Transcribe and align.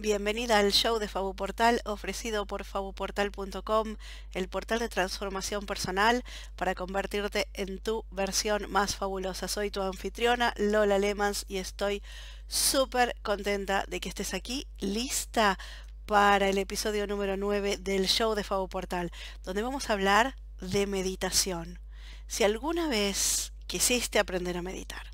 Bienvenida 0.00 0.58
al 0.58 0.72
show 0.72 0.98
de 0.98 1.08
Fabu 1.08 1.34
Portal 1.34 1.82
ofrecido 1.84 2.46
por 2.46 2.64
fabuportal.com, 2.64 3.96
el 4.32 4.48
portal 4.48 4.78
de 4.78 4.88
transformación 4.88 5.66
personal 5.66 6.24
para 6.56 6.74
convertirte 6.74 7.48
en 7.52 7.78
tu 7.78 8.06
versión 8.10 8.64
más 8.72 8.96
fabulosa. 8.96 9.46
Soy 9.46 9.70
tu 9.70 9.82
anfitriona 9.82 10.54
Lola 10.56 10.98
Lemans 10.98 11.44
y 11.48 11.58
estoy 11.58 12.02
súper 12.48 13.14
contenta 13.20 13.84
de 13.88 14.00
que 14.00 14.08
estés 14.08 14.32
aquí 14.32 14.66
lista 14.78 15.58
para 16.06 16.48
el 16.48 16.56
episodio 16.56 17.06
número 17.06 17.36
9 17.36 17.76
del 17.76 18.08
show 18.08 18.34
de 18.34 18.42
Fabu 18.42 18.70
Portal, 18.70 19.12
donde 19.42 19.60
vamos 19.60 19.90
a 19.90 19.92
hablar 19.92 20.34
de 20.62 20.86
meditación. 20.86 21.78
Si 22.26 22.42
alguna 22.42 22.88
vez 22.88 23.52
quisiste 23.66 24.18
aprender 24.18 24.56
a 24.56 24.62
meditar, 24.62 25.10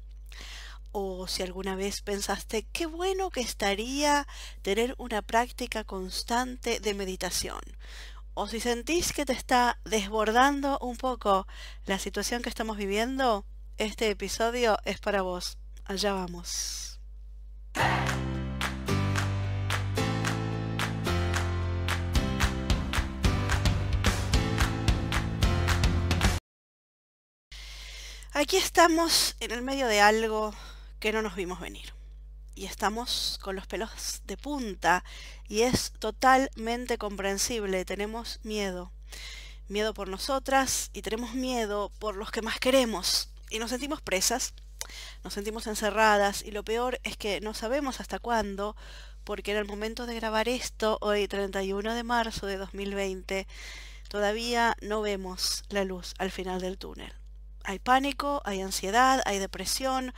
o 0.99 1.29
si 1.29 1.43
alguna 1.43 1.77
vez 1.77 2.01
pensaste 2.01 2.67
qué 2.73 2.87
bueno 2.87 3.29
que 3.29 3.43
estaría 3.43 4.27
tener 4.63 4.95
una 4.97 5.21
práctica 5.21 5.85
constante 5.85 6.81
de 6.81 6.95
meditación. 6.95 7.61
O 8.33 8.49
si 8.49 8.61
sentís 8.61 9.13
que 9.13 9.27
te 9.27 9.35
está 9.35 9.79
desbordando 9.85 10.79
un 10.79 10.97
poco 10.97 11.47
la 11.85 11.99
situación 11.99 12.41
que 12.41 12.49
estamos 12.49 12.79
viviendo, 12.79 13.45
este 13.77 14.09
episodio 14.09 14.79
es 14.87 14.99
para 14.99 15.21
vos. 15.21 15.59
Allá 15.85 16.15
vamos. 16.15 16.99
Aquí 28.33 28.57
estamos 28.57 29.37
en 29.41 29.51
el 29.51 29.61
medio 29.61 29.89
de 29.89 30.01
algo 30.01 30.55
que 30.99 31.13
no 31.13 31.23
nos 31.23 31.37
vimos 31.37 31.61
venir. 31.61 31.95
Y 32.55 32.65
estamos 32.65 33.39
con 33.43 33.55
los 33.55 33.67
pelos 33.67 34.23
de 34.25 34.37
punta 34.37 35.05
y 35.47 35.63
es 35.63 35.93
totalmente 35.99 36.97
comprensible. 36.97 37.85
Tenemos 37.85 38.41
miedo. 38.43 38.93
Miedo 39.69 39.95
por 39.95 40.09
nosotras 40.09 40.91
y 40.93 41.03
tenemos 41.03 41.35
miedo 41.35 41.91
por 41.99 42.17
los 42.17 42.31
que 42.31 42.43
más 42.43 42.59
queremos. 42.59 43.31
Y 43.51 43.59
nos 43.59 43.71
sentimos 43.71 44.01
presas, 44.01 44.55
nos 45.23 45.35
sentimos 45.35 45.67
encerradas 45.67 46.43
y 46.43 46.51
lo 46.51 46.65
peor 46.65 46.99
es 47.03 47.17
que 47.17 47.41
no 47.41 47.53
sabemos 47.53 48.01
hasta 48.01 48.19
cuándo, 48.19 48.77
porque 49.25 49.51
en 49.51 49.59
el 49.59 49.65
momento 49.65 50.07
de 50.07 50.15
grabar 50.15 50.49
esto, 50.49 50.99
hoy 51.01 51.29
31 51.29 51.95
de 51.95 52.05
marzo 52.05 52.47
de 52.47 52.57
2020, 52.57 53.47
todavía 54.09 54.77
no 54.81 55.01
vemos 55.01 55.65
la 55.69 55.85
luz 55.85 56.15
al 56.19 56.31
final 56.31 56.61
del 56.61 56.79
túnel. 56.79 57.13
Hay 57.65 57.81
pánico, 57.81 58.41
hay 58.45 58.61
ansiedad, 58.61 59.21
hay 59.27 59.41
depresión, 59.41 60.15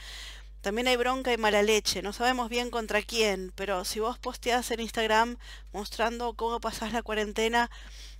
también 0.60 0.88
hay 0.88 0.96
bronca 0.96 1.32
y 1.32 1.36
mala 1.36 1.62
leche, 1.62 2.02
no 2.02 2.12
sabemos 2.12 2.48
bien 2.48 2.70
contra 2.70 3.02
quién, 3.02 3.52
pero 3.54 3.84
si 3.84 4.00
vos 4.00 4.18
posteás 4.18 4.70
en 4.70 4.80
Instagram 4.80 5.38
mostrando 5.72 6.34
cómo 6.34 6.60
pasás 6.60 6.92
la 6.92 7.02
cuarentena 7.02 7.70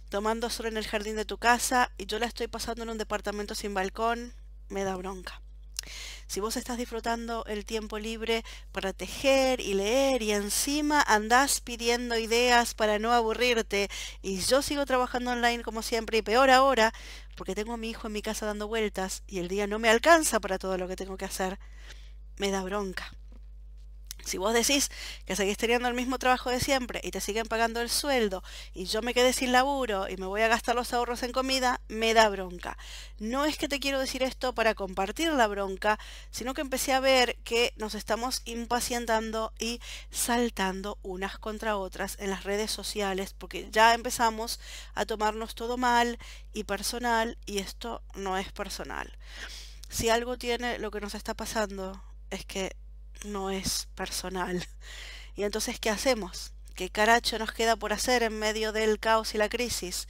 tomando 0.09 0.49
sol 0.49 0.67
en 0.67 0.77
el 0.77 0.87
jardín 0.87 1.17
de 1.17 1.25
tu 1.25 1.39
casa 1.39 1.91
y 1.99 2.07
yo 2.07 2.19
la 2.19 2.27
estoy 2.27 2.49
pasando 2.49 2.83
en 2.83 2.91
un 2.91 2.99
departamento 2.99 3.55
sin 3.55 3.75
balcón, 3.75 4.33
me 4.69 4.85
da 4.85 4.97
bronca. 4.97 5.43
Si 6.27 6.41
vos 6.41 6.57
estás 6.57 6.77
disfrutando 6.77 7.45
el 7.47 7.65
tiempo 7.65 7.99
libre 7.99 8.45
para 8.73 8.93
tejer 8.93 9.61
y 9.61 9.75
leer 9.75 10.23
y 10.23 10.33
encima 10.33 11.03
andás 11.03 11.61
pidiendo 11.63 12.19
ideas 12.19 12.75
para 12.75 12.99
no 12.99 13.13
aburrirte 13.13 13.89
y 14.21 14.39
yo 14.41 14.61
sigo 14.61 14.85
trabajando 14.85 15.31
online 15.31 15.63
como 15.63 15.81
siempre 15.83 16.19
y 16.19 16.23
peor 16.23 16.51
ahora 16.51 16.93
porque 17.35 17.55
tengo 17.55 17.73
a 17.73 17.79
mi 17.79 17.91
hijo 17.91 18.09
en 18.09 18.13
mi 18.13 18.21
casa 18.21 18.45
dando 18.45 18.69
vueltas 18.69 19.23
y 19.27 19.39
el 19.39 19.49
día 19.49 19.67
no 19.67 19.79
me 19.79 19.89
alcanza 19.89 20.41
para 20.41 20.59
todo 20.59 20.77
lo 20.77 20.89
que 20.89 20.97
tengo 20.97 21.17
que 21.17 21.25
hacer, 21.25 21.59
me 22.39 22.51
da 22.51 22.63
bronca. 22.63 23.13
Si 24.29 24.37
vos 24.37 24.53
decís 24.53 24.91
que 25.25 25.37
seguís 25.37 25.57
teniendo 25.57 25.89
el 25.89 25.95
mismo 25.95 26.19
trabajo 26.19 26.51
de 26.51 26.61
siempre 26.61 27.01
y 27.03 27.11
te 27.11 27.21
siguen 27.21 27.47
pagando 27.47 27.81
el 27.81 27.89
sueldo 27.89 28.43
y 28.75 28.85
yo 28.85 29.01
me 29.01 29.15
quedé 29.15 29.33
sin 29.33 29.53
laburo 29.53 30.07
y 30.07 30.19
me 30.19 30.27
voy 30.27 30.43
a 30.43 30.49
gastar 30.49 30.75
los 30.75 30.93
ahorros 30.93 31.23
en 31.23 31.33
comida, 31.33 31.81
me 31.89 32.13
da 32.13 32.29
bronca. 32.29 32.77
No 33.19 33.47
es 33.47 33.57
que 33.57 33.69
te 33.69 33.81
quiero 33.81 33.99
decir 33.99 34.23
esto 34.23 34.55
para 34.55 34.75
compartir 34.75 35.33
la 35.33 35.47
bronca, 35.47 35.99
sino 36.31 36.53
que 36.53 36.61
empecé 36.61 36.93
a 36.93 37.01
ver 37.01 37.37
que 37.43 37.73
nos 37.77 37.95
estamos 37.95 38.43
impacientando 38.45 39.55
y 39.59 39.81
saltando 40.11 40.99
unas 41.03 41.39
contra 41.39 41.79
otras 41.79 42.19
en 42.21 42.29
las 42.29 42.45
redes 42.45 42.71
sociales 42.71 43.33
porque 43.33 43.69
ya 43.71 43.95
empezamos 43.95 44.61
a 44.95 45.07
tomarnos 45.07 45.55
todo 45.55 45.79
mal 45.79 46.19
y 46.53 46.65
personal 46.65 47.39
y 47.47 47.61
esto 47.61 48.03
no 48.15 48.37
es 48.37 48.53
personal. 48.53 49.17
Si 49.89 50.11
algo 50.11 50.37
tiene 50.37 50.79
lo 50.79 50.91
que 50.91 51.01
nos 51.01 51.15
está 51.15 51.33
pasando 51.33 52.03
es 52.31 52.45
que 52.45 52.77
no 53.25 53.51
es 53.51 53.89
personal. 53.95 54.65
Y 55.37 55.45
entonces, 55.45 55.79
¿qué 55.79 55.89
hacemos? 55.89 56.53
¿Qué 56.75 56.91
caracho 56.91 57.39
nos 57.39 57.53
queda 57.53 57.77
por 57.77 57.93
hacer 57.93 58.25
en 58.25 58.37
medio 58.41 58.73
del 58.73 58.99
caos 58.99 59.37
y 59.37 59.39
la 59.39 59.49
crisis? 59.49 60.09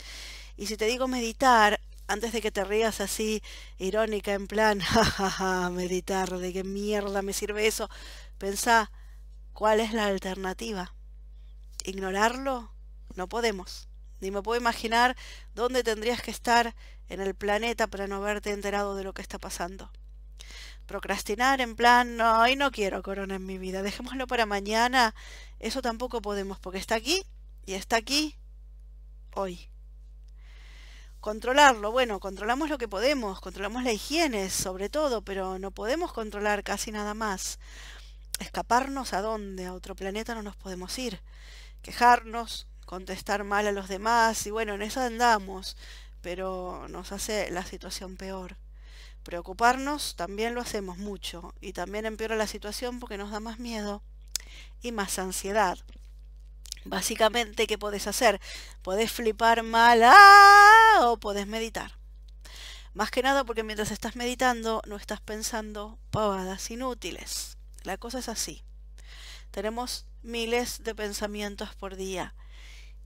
Y 0.56 0.69
si 0.69 0.79
te 0.79 0.87
digo 0.87 1.06
meditar, 1.06 1.81
antes 2.06 2.33
de 2.33 2.41
que 2.41 2.51
te 2.51 2.65
rías 2.65 3.03
así, 3.03 3.43
irónica, 3.77 4.33
en 4.33 4.47
plan, 4.47 4.81
jajaja, 4.81 5.69
meditar, 5.69 6.31
¿de 6.31 6.55
qué 6.55 6.65
mierda 6.65 7.21
me 7.21 7.34
sirve 7.34 7.67
eso? 7.67 7.91
Pensá, 8.39 8.91
¿cuál 9.53 9.81
es 9.81 9.93
la 9.93 10.06
alternativa? 10.06 10.95
¿Ignorarlo? 11.85 12.73
No 13.15 13.29
podemos. 13.29 13.89
Ni 14.21 14.31
me 14.31 14.41
puedo 14.41 14.59
imaginar 14.59 15.15
dónde 15.55 15.85
tendrías 15.85 16.23
que 16.23 16.31
estar 16.31 16.75
en 17.11 17.21
el 17.21 17.35
planeta 17.35 17.87
para 17.87 18.06
no 18.06 18.17
haberte 18.17 18.50
enterado 18.53 18.97
de 18.97 19.05
lo 19.05 19.12
que 19.12 19.21
está 19.21 19.39
pasando 19.39 19.93
procrastinar 20.88 21.60
en 21.60 21.76
plan, 21.76 22.16
no, 22.16 22.49
y 22.49 22.56
no 22.56 22.72
quiero 22.72 23.03
corona 23.03 23.37
en 23.37 23.47
mi 23.47 23.59
vida, 23.59 23.82
dejémoslo 23.82 24.26
para 24.26 24.47
mañana, 24.47 25.15
eso 25.60 25.82
tampoco 25.82 26.21
podemos, 26.21 26.59
porque 26.59 26.78
está 26.78 26.97
aquí 26.97 27.22
y 27.66 27.75
está 27.75 27.97
aquí 27.97 28.34
hoy. 29.34 29.69
Controlarlo, 31.21 31.93
bueno, 31.93 32.21
controlamos 32.21 32.71
lo 32.71 32.78
que 32.78 32.88
podemos, 32.88 33.41
controlamos 33.41 33.84
la 33.84 33.93
higiene 33.93 34.49
sobre 34.50 34.88
todo, 34.88 35.22
pero 35.22 35.59
no 35.59 35.71
podemos 35.72 36.12
controlar 36.12 36.65
casi 36.65 36.91
nada 36.91 37.12
más. 37.12 37.59
Escaparnos 38.41 39.12
a 39.12 39.20
dónde, 39.20 39.66
a 39.66 39.75
otro 39.75 39.94
planeta 39.94 40.34
no 40.34 40.43
nos 40.43 40.56
podemos 40.56 40.99
ir. 40.99 41.20
Quejarnos, 41.82 42.66
contestar 42.87 43.44
mal 43.44 43.66
a 43.66 43.72
los 43.72 43.88
demás, 43.88 44.47
y 44.47 44.50
bueno, 44.50 44.75
en 44.75 44.82
eso 44.82 45.00
andamos, 45.03 45.76
pero 46.22 46.87
nos 46.88 47.12
hace 47.12 47.50
la 47.50 47.65
situación 47.65 48.16
peor. 48.16 48.56
Preocuparnos 49.28 50.16
también 50.16 50.55
lo 50.55 50.62
hacemos 50.62 50.97
mucho 50.97 51.53
y 51.61 51.75
también 51.75 52.06
empeora 52.06 52.34
la 52.34 52.47
situación 52.47 52.99
porque 52.99 53.19
nos 53.19 53.31
da 53.31 53.41
más 53.41 53.59
miedo 53.59 54.03
y 54.81 54.91
más 54.91 55.19
ansiedad. 55.19 55.77
Básicamente, 56.87 57.67
¿qué 57.67 57.77
podés 57.77 58.06
hacer? 58.06 58.41
Podés 58.81 59.12
flipar 59.12 59.65
mal 59.65 60.00
¡ah! 60.03 61.00
o 61.03 61.19
podés 61.19 61.47
meditar. 61.47 61.93
Más 62.94 63.11
que 63.11 63.22
nada 63.22 63.44
porque 63.44 63.65
mientras 63.65 63.91
estás 63.91 64.17
meditando 64.17 64.81
no 64.87 64.97
estás 64.97 65.21
pensando 65.21 65.99
pavadas 66.11 66.71
inútiles. 66.71 67.59
La 67.83 67.99
cosa 67.99 68.21
es 68.21 68.31
así. 68.31 68.65
Tenemos 69.50 70.06
miles 70.22 70.84
de 70.84 70.94
pensamientos 70.94 71.75
por 71.75 71.97
día 71.97 72.34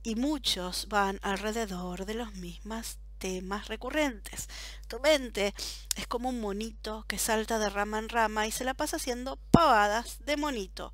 y 0.04 0.14
muchos 0.14 0.86
van 0.86 1.18
alrededor 1.22 2.06
de 2.06 2.14
los 2.14 2.32
mismas 2.34 3.00
temas 3.22 3.68
recurrentes. 3.68 4.48
Tu 4.88 4.98
mente 4.98 5.54
es 5.94 6.08
como 6.08 6.28
un 6.28 6.40
monito 6.40 7.04
que 7.06 7.18
salta 7.18 7.60
de 7.60 7.70
rama 7.70 8.00
en 8.00 8.08
rama 8.08 8.48
y 8.48 8.50
se 8.50 8.64
la 8.64 8.74
pasa 8.74 8.96
haciendo 8.96 9.36
pavadas 9.52 10.18
de 10.26 10.36
monito. 10.36 10.92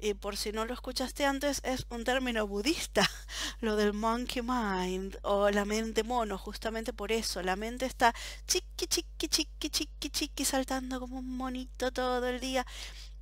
Y 0.00 0.14
por 0.14 0.38
si 0.38 0.50
no 0.50 0.64
lo 0.64 0.72
escuchaste 0.72 1.26
antes, 1.26 1.60
es 1.64 1.84
un 1.90 2.04
término 2.04 2.46
budista, 2.46 3.06
lo 3.60 3.76
del 3.76 3.92
monkey 3.92 4.42
mind 4.42 5.18
o 5.22 5.50
la 5.50 5.66
mente 5.66 6.04
mono, 6.04 6.38
justamente 6.38 6.94
por 6.94 7.12
eso. 7.12 7.42
La 7.42 7.56
mente 7.56 7.84
está 7.84 8.14
chiqui, 8.46 8.86
chiqui, 8.86 9.28
chiqui, 9.28 9.68
chiqui, 9.68 10.08
chiqui, 10.08 10.44
saltando 10.46 11.00
como 11.00 11.18
un 11.18 11.36
monito 11.36 11.92
todo 11.92 12.26
el 12.28 12.40
día. 12.40 12.64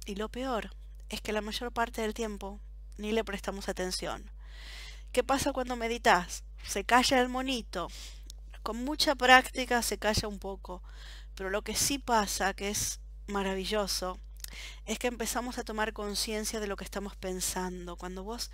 Y 0.05 0.15
lo 0.15 0.29
peor 0.29 0.71
es 1.09 1.21
que 1.21 1.33
la 1.33 1.41
mayor 1.41 1.73
parte 1.73 2.03
del 2.03 2.15
tiempo 2.15 2.61
ni 2.97 3.11
le 3.11 3.25
prestamos 3.25 3.69
atención. 3.69 4.31
¿Qué 5.11 5.25
pasa 5.25 5.53
cuando 5.53 5.75
meditas? 5.75 6.45
Se 6.63 6.85
calla 6.85 7.21
el 7.21 7.29
monito, 7.29 7.89
con 8.67 8.83
mucha 8.85 9.15
práctica 9.15 9.81
se 9.81 9.97
calla 9.97 10.27
un 10.27 10.41
poco, 10.41 10.83
pero 11.37 11.51
lo 11.51 11.63
que 11.63 11.77
sí 11.77 12.01
pasa, 12.01 12.53
que 12.53 12.69
es 12.69 12.99
maravilloso, 13.29 14.19
es 14.87 14.99
que 14.99 15.07
empezamos 15.07 15.59
a 15.59 15.63
tomar 15.63 15.93
conciencia 15.93 16.59
de 16.59 16.67
lo 16.67 16.75
que 16.75 16.83
estamos 16.83 17.15
pensando. 17.15 17.95
Cuando 17.95 18.25
vos 18.25 18.51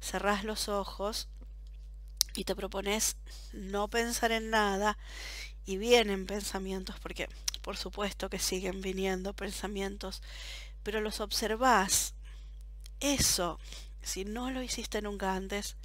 cerrás 0.00 0.44
los 0.44 0.68
ojos 0.68 1.26
y 2.36 2.44
te 2.44 2.54
propones 2.54 3.16
no 3.52 3.88
pensar 3.88 4.30
en 4.30 4.50
nada 4.50 4.98
y 5.64 5.78
vienen 5.78 6.26
pensamientos, 6.26 7.00
porque 7.00 7.28
por 7.60 7.76
supuesto 7.76 8.30
que 8.30 8.38
siguen 8.38 8.80
viniendo 8.82 9.34
pensamientos, 9.34 10.22
pero 10.84 11.00
los 11.00 11.18
observás. 11.18 12.14
Eso, 13.00 13.58
si 14.00 14.24
no 14.24 14.52
lo 14.52 14.62
hiciste 14.62 15.02
nunca 15.02 15.34
antes, 15.34 15.76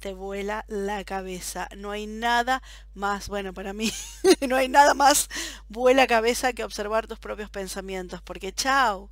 te 0.00 0.14
vuela 0.14 0.64
la 0.66 1.04
cabeza. 1.04 1.68
No 1.76 1.90
hay 1.92 2.06
nada 2.06 2.62
más, 2.94 3.28
bueno, 3.28 3.54
para 3.54 3.72
mí, 3.72 3.92
no 4.48 4.56
hay 4.56 4.68
nada 4.68 4.94
más 4.94 5.28
vuela 5.68 6.06
cabeza 6.06 6.52
que 6.52 6.64
observar 6.64 7.06
tus 7.06 7.18
propios 7.18 7.50
pensamientos, 7.50 8.22
porque 8.22 8.52
chao, 8.52 9.10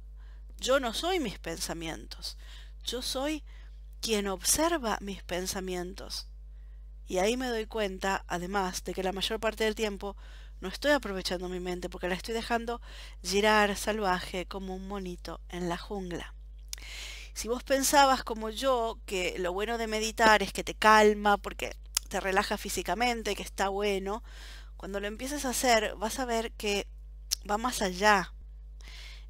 yo 0.58 0.80
no 0.80 0.92
soy 0.92 1.20
mis 1.20 1.38
pensamientos, 1.38 2.36
yo 2.84 3.02
soy 3.02 3.44
quien 4.00 4.26
observa 4.26 4.98
mis 5.00 5.22
pensamientos. 5.22 6.26
Y 7.06 7.18
ahí 7.18 7.36
me 7.36 7.48
doy 7.48 7.66
cuenta, 7.66 8.24
además, 8.26 8.84
de 8.84 8.92
que 8.92 9.02
la 9.02 9.12
mayor 9.12 9.40
parte 9.40 9.64
del 9.64 9.74
tiempo 9.74 10.16
no 10.60 10.68
estoy 10.68 10.92
aprovechando 10.92 11.48
mi 11.48 11.60
mente 11.60 11.88
porque 11.88 12.08
la 12.08 12.14
estoy 12.14 12.34
dejando 12.34 12.80
girar 13.22 13.76
salvaje 13.76 14.46
como 14.46 14.74
un 14.74 14.88
monito 14.88 15.40
en 15.48 15.68
la 15.68 15.78
jungla. 15.78 16.34
Si 17.38 17.46
vos 17.46 17.62
pensabas 17.62 18.24
como 18.24 18.50
yo 18.50 18.98
que 19.06 19.36
lo 19.38 19.52
bueno 19.52 19.78
de 19.78 19.86
meditar 19.86 20.42
es 20.42 20.52
que 20.52 20.64
te 20.64 20.74
calma 20.74 21.36
porque 21.36 21.76
te 22.08 22.18
relaja 22.18 22.58
físicamente, 22.58 23.36
que 23.36 23.44
está 23.44 23.68
bueno, 23.68 24.24
cuando 24.76 24.98
lo 24.98 25.06
empieces 25.06 25.44
a 25.44 25.50
hacer 25.50 25.94
vas 25.94 26.18
a 26.18 26.24
ver 26.24 26.50
que 26.50 26.88
va 27.48 27.56
más 27.56 27.80
allá. 27.80 28.32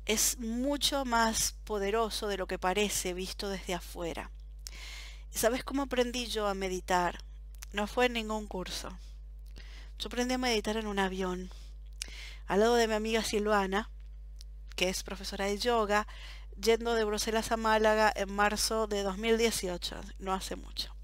Es 0.07 0.39
mucho 0.39 1.05
más 1.05 1.57
poderoso 1.65 2.29
de 2.29 2.39
lo 2.39 2.47
que 2.47 2.59
parece 2.59 3.13
visto 3.13 3.51
desde 3.51 3.75
afuera. 3.75 4.31
¿Sabes 5.31 5.63
cómo 5.63 5.83
aprendí 5.83 6.29
yo 6.29 6.47
a 6.47 6.55
meditar? 6.55 7.19
No 7.73 7.87
fue 7.87 8.07
en 8.07 8.15
ningún 8.15 8.47
curso. 8.47 8.89
Yo 9.99 10.07
aprendí 10.07 10.33
a 10.33 10.39
meditar 10.39 10.79
en 10.79 10.87
un 10.87 10.99
avión, 10.99 11.51
al 12.47 12.61
lado 12.61 12.77
de 12.77 12.89
mi 12.89 12.95
amiga 12.95 13.23
Silvana, 13.23 13.91
que 14.77 14.89
es 14.89 15.03
profesora 15.03 15.45
de 15.45 15.59
yoga, 15.59 16.07
yendo 16.61 16.95
de 16.95 17.05
Bruselas 17.05 17.53
a 17.53 17.57
Málaga 17.57 18.13
en 18.15 18.33
marzo 18.33 18.87
de 18.87 19.03
2018, 19.03 20.01
no 20.19 20.33
hace 20.33 20.57
mucho. 20.57 20.95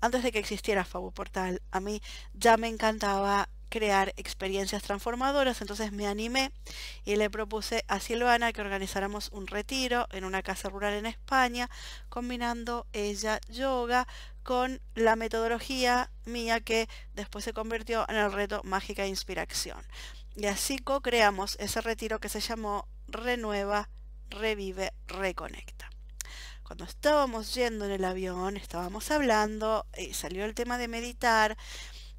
Antes 0.00 0.22
de 0.22 0.32
que 0.32 0.38
existiera 0.38 0.84
Fabu 0.84 1.12
Portal, 1.12 1.62
a 1.70 1.80
mí 1.80 2.02
ya 2.34 2.56
me 2.56 2.68
encantaba 2.68 3.48
crear 3.68 4.12
experiencias 4.16 4.82
transformadoras, 4.82 5.60
entonces 5.60 5.92
me 5.92 6.06
animé 6.06 6.52
y 7.04 7.16
le 7.16 7.30
propuse 7.30 7.84
a 7.88 7.98
Silvana 7.98 8.52
que 8.52 8.60
organizáramos 8.60 9.30
un 9.32 9.46
retiro 9.46 10.06
en 10.12 10.24
una 10.24 10.42
casa 10.42 10.68
rural 10.68 10.94
en 10.94 11.06
España, 11.06 11.68
combinando 12.08 12.86
ella 12.92 13.40
yoga 13.48 14.06
con 14.42 14.80
la 14.94 15.16
metodología 15.16 16.10
mía 16.24 16.60
que 16.60 16.88
después 17.14 17.44
se 17.44 17.52
convirtió 17.52 18.06
en 18.08 18.16
el 18.16 18.32
reto 18.32 18.60
Mágica 18.64 19.06
Inspiración. 19.06 19.82
Y 20.36 20.46
así 20.46 20.78
co-creamos 20.78 21.56
ese 21.58 21.80
retiro 21.80 22.20
que 22.20 22.28
se 22.28 22.40
llamó 22.40 22.86
Renueva, 23.08 23.88
Revive, 24.30 24.92
Reconecta. 25.06 25.90
Cuando 26.62 26.84
estábamos 26.84 27.54
yendo 27.54 27.84
en 27.84 27.92
el 27.92 28.04
avión, 28.04 28.56
estábamos 28.56 29.10
hablando 29.10 29.86
y 29.96 30.14
salió 30.14 30.44
el 30.44 30.54
tema 30.54 30.78
de 30.78 30.88
meditar 30.88 31.56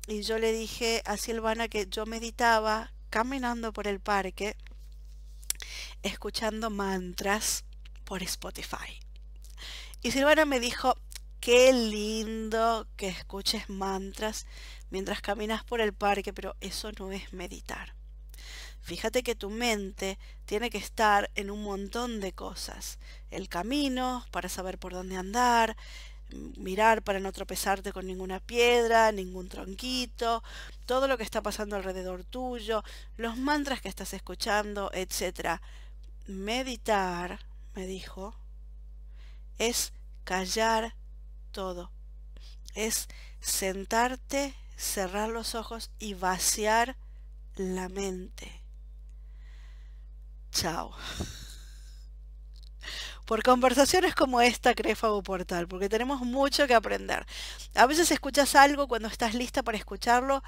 y 0.07 0.21
yo 0.21 0.39
le 0.39 0.53
dije 0.53 1.01
a 1.05 1.17
Silvana 1.17 1.67
que 1.67 1.87
yo 1.87 2.05
meditaba 2.05 2.93
caminando 3.09 3.73
por 3.73 3.87
el 3.87 3.99
parque 3.99 4.55
escuchando 6.01 6.69
mantras 6.69 7.65
por 8.05 8.23
Spotify. 8.23 8.99
Y 10.01 10.11
Silvana 10.11 10.45
me 10.45 10.59
dijo, 10.59 10.95
qué 11.41 11.73
lindo 11.73 12.87
que 12.95 13.09
escuches 13.09 13.69
mantras 13.69 14.45
mientras 14.89 15.21
caminas 15.21 15.63
por 15.65 15.81
el 15.81 15.93
parque, 15.93 16.31
pero 16.31 16.55
eso 16.61 16.91
no 16.99 17.11
es 17.11 17.33
meditar. 17.33 17.96
Fíjate 18.87 19.21
que 19.21 19.35
tu 19.35 19.49
mente 19.49 20.17
tiene 20.45 20.69
que 20.69 20.77
estar 20.77 21.29
en 21.35 21.51
un 21.51 21.61
montón 21.61 22.21
de 22.21 22.31
cosas. 22.31 22.99
El 23.31 23.49
camino 23.49 24.25
para 24.31 24.47
saber 24.47 24.77
por 24.77 24.93
dónde 24.93 25.17
andar, 25.17 25.75
mirar 26.55 27.01
para 27.01 27.19
no 27.19 27.33
tropezarte 27.33 27.91
con 27.91 28.07
ninguna 28.07 28.39
piedra, 28.39 29.11
ningún 29.11 29.49
tronquito, 29.49 30.41
todo 30.85 31.09
lo 31.09 31.17
que 31.17 31.25
está 31.25 31.41
pasando 31.41 31.75
alrededor 31.75 32.23
tuyo, 32.23 32.81
los 33.17 33.35
mantras 33.35 33.81
que 33.81 33.89
estás 33.89 34.13
escuchando, 34.13 34.89
etc. 34.93 35.59
Meditar, 36.27 37.41
me 37.75 37.87
dijo, 37.87 38.37
es 39.57 39.91
callar 40.23 40.95
todo. 41.51 41.91
Es 42.73 43.09
sentarte, 43.41 44.55
cerrar 44.77 45.27
los 45.27 45.55
ojos 45.55 45.91
y 45.99 46.13
vaciar 46.13 46.95
la 47.57 47.89
mente. 47.89 48.66
Chao 50.57 50.91
por 53.27 53.43
conversaciones 53.43 54.15
como 54.15 54.39
esta 54.39 54.73
cree 54.73 54.95
Fabu 54.95 55.21
Portal, 55.21 55.67
porque 55.67 55.89
tenemos 55.89 56.21
mucho 56.21 56.65
que 56.65 56.73
aprender. 56.73 57.25
A 57.75 57.85
veces 57.85 58.09
escuchas 58.09 58.55
algo 58.55 58.87
cuando 58.87 59.09
estás 59.09 59.35
lista 59.35 59.63
para 59.63 59.77
escucharlo 59.77 60.41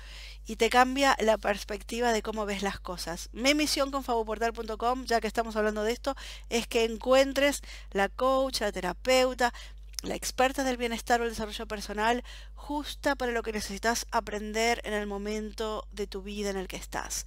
y 0.47 0.56
te 0.56 0.69
cambia 0.69 1.17
la 1.19 1.38
perspectiva 1.38 2.13
de 2.13 2.21
cómo 2.21 2.45
ves 2.45 2.63
las 2.63 2.79
cosas. 2.79 3.29
Mi 3.33 3.53
misión 3.53 3.91
con 3.91 4.06
fabuportal.com, 4.06 5.03
ya 5.03 5.19
que 5.19 5.27
estamos 5.27 5.57
hablando 5.57 5.83
de 5.83 5.91
esto, 5.91 6.15
es 6.47 6.67
que 6.67 6.85
encuentres 6.85 7.62
la 7.91 8.07
coach, 8.07 8.62
la 8.62 8.71
terapeuta, 8.71 9.53
la 10.01 10.15
experta 10.15 10.63
del 10.63 10.77
bienestar 10.77 11.19
o 11.19 11.25
el 11.25 11.31
desarrollo 11.31 11.67
personal 11.67 12.23
justa 12.55 13.15
para 13.15 13.33
lo 13.33 13.44
que 13.44 13.51
necesitas 13.51 14.07
aprender 14.12 14.81
en 14.85 14.94
el 14.94 15.05
momento 15.05 15.85
de 15.91 16.07
tu 16.07 16.21
vida 16.21 16.50
en 16.50 16.57
el 16.57 16.69
que 16.69 16.77
estás. 16.77 17.25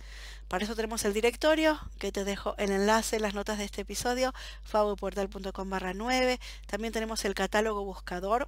Para 0.52 0.66
eso 0.66 0.76
tenemos 0.76 1.02
el 1.06 1.14
directorio, 1.14 1.80
que 1.98 2.12
te 2.12 2.24
dejo 2.24 2.54
el 2.58 2.72
enlace 2.72 3.16
en 3.16 3.22
las 3.22 3.32
notas 3.32 3.56
de 3.56 3.64
este 3.64 3.80
episodio, 3.80 4.34
fabuportal.com 4.62 5.70
barra 5.70 5.94
9. 5.94 6.38
También 6.66 6.92
tenemos 6.92 7.24
el 7.24 7.32
catálogo 7.32 7.86
buscador 7.86 8.46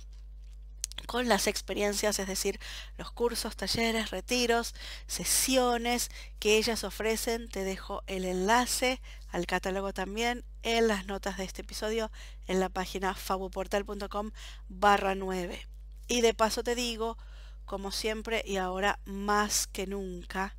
con 1.06 1.30
las 1.30 1.46
experiencias, 1.46 2.18
es 2.18 2.26
decir, 2.26 2.60
los 2.98 3.10
cursos, 3.10 3.56
talleres, 3.56 4.10
retiros, 4.10 4.74
sesiones 5.06 6.10
que 6.40 6.58
ellas 6.58 6.84
ofrecen. 6.84 7.48
Te 7.48 7.64
dejo 7.64 8.02
el 8.06 8.26
enlace 8.26 9.00
al 9.30 9.46
catálogo 9.46 9.94
también 9.94 10.44
en 10.62 10.88
las 10.88 11.06
notas 11.06 11.38
de 11.38 11.44
este 11.44 11.62
episodio 11.62 12.10
en 12.46 12.60
la 12.60 12.68
página 12.68 13.14
fabuportal.com 13.14 14.30
barra 14.68 15.14
9. 15.14 15.66
Y 16.08 16.20
de 16.20 16.34
paso 16.34 16.62
te 16.62 16.74
digo, 16.74 17.16
como 17.64 17.92
siempre 17.92 18.42
y 18.44 18.58
ahora 18.58 18.98
más 19.06 19.66
que 19.66 19.86
nunca, 19.86 20.54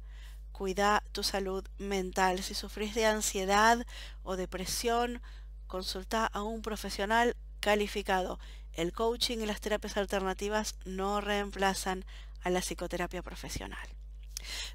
cuida 0.57 1.03
tu 1.11 1.21
salud 1.21 1.67
mental. 1.77 2.41
Si 2.41 2.53
sufrís 2.53 2.95
de 2.95 3.05
ansiedad 3.05 3.85
o 4.23 4.37
depresión, 4.37 5.21
consulta 5.67 6.25
a 6.25 6.43
un 6.43 6.61
profesional 6.61 7.35
calificado. 7.59 8.39
El 8.71 8.93
coaching 8.93 9.39
y 9.39 9.45
las 9.45 9.59
terapias 9.59 9.97
alternativas 9.97 10.75
no 10.85 11.19
reemplazan 11.19 12.05
a 12.41 12.49
la 12.49 12.61
psicoterapia 12.61 13.21
profesional. 13.21 13.85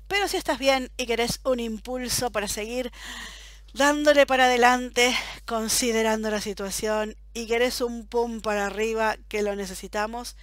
Pero 0.06 0.28
si 0.28 0.36
estás 0.36 0.58
bien 0.58 0.90
y 0.98 1.06
querés 1.06 1.40
un 1.44 1.60
impulso 1.60 2.30
para 2.30 2.48
seguir 2.48 2.92
dándole 3.72 4.26
para 4.26 4.44
adelante, 4.44 5.16
considerando 5.46 6.30
la 6.30 6.42
situación 6.42 7.16
y 7.32 7.46
querés 7.46 7.80
un 7.80 8.06
pum 8.06 8.42
para 8.42 8.66
arriba 8.66 9.16
que 9.28 9.42
lo 9.42 9.56
necesitamos, 9.56 10.36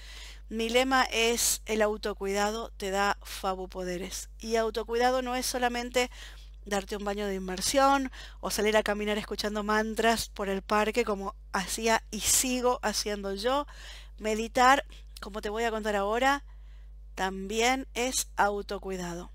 mi 0.49 0.69
lema 0.69 1.03
es 1.03 1.61
el 1.65 1.81
autocuidado 1.81 2.71
te 2.77 2.89
da 2.89 3.17
fabupoderes. 3.23 4.29
Y 4.39 4.55
autocuidado 4.55 5.21
no 5.21 5.35
es 5.35 5.45
solamente 5.45 6.09
darte 6.65 6.97
un 6.97 7.05
baño 7.05 7.27
de 7.27 7.35
inmersión 7.35 8.11
o 8.39 8.49
salir 8.49 8.77
a 8.77 8.83
caminar 8.83 9.17
escuchando 9.17 9.63
mantras 9.63 10.29
por 10.29 10.49
el 10.49 10.61
parque 10.61 11.05
como 11.05 11.35
hacía 11.51 12.03
y 12.11 12.21
sigo 12.21 12.79
haciendo 12.81 13.33
yo. 13.33 13.67
Meditar, 14.19 14.85
como 15.21 15.41
te 15.41 15.49
voy 15.49 15.63
a 15.63 15.71
contar 15.71 15.95
ahora, 15.95 16.43
también 17.15 17.87
es 17.93 18.27
autocuidado. 18.35 19.31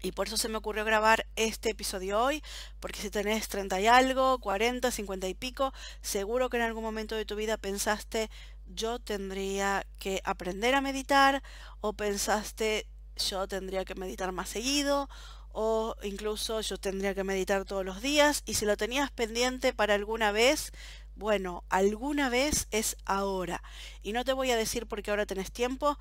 Y 0.00 0.12
por 0.12 0.28
eso 0.28 0.36
se 0.36 0.48
me 0.48 0.58
ocurrió 0.58 0.84
grabar 0.84 1.26
este 1.34 1.70
episodio 1.70 2.20
hoy, 2.20 2.42
porque 2.78 3.00
si 3.00 3.10
tenés 3.10 3.48
30 3.48 3.80
y 3.80 3.88
algo, 3.88 4.38
40, 4.38 4.92
50 4.92 5.26
y 5.26 5.34
pico, 5.34 5.72
seguro 6.02 6.48
que 6.48 6.56
en 6.56 6.62
algún 6.62 6.84
momento 6.84 7.16
de 7.16 7.24
tu 7.24 7.34
vida 7.34 7.56
pensaste, 7.56 8.30
yo 8.68 8.98
tendría 8.98 9.86
que 9.98 10.20
aprender 10.24 10.74
a 10.74 10.80
meditar, 10.80 11.42
o 11.80 11.92
pensaste, 11.92 12.86
yo 13.16 13.48
tendría 13.48 13.84
que 13.84 13.94
meditar 13.94 14.32
más 14.32 14.48
seguido, 14.48 15.08
o 15.52 15.96
incluso 16.02 16.60
yo 16.60 16.78
tendría 16.78 17.14
que 17.14 17.24
meditar 17.24 17.64
todos 17.64 17.84
los 17.84 18.00
días, 18.00 18.42
y 18.46 18.54
si 18.54 18.66
lo 18.66 18.76
tenías 18.76 19.10
pendiente 19.10 19.72
para 19.72 19.94
alguna 19.94 20.32
vez, 20.32 20.72
bueno, 21.16 21.64
alguna 21.68 22.28
vez 22.28 22.68
es 22.70 22.96
ahora. 23.04 23.62
Y 24.02 24.12
no 24.12 24.24
te 24.24 24.32
voy 24.32 24.50
a 24.52 24.56
decir 24.56 24.86
porque 24.86 25.10
ahora 25.10 25.26
tenés 25.26 25.50
tiempo, 25.50 25.98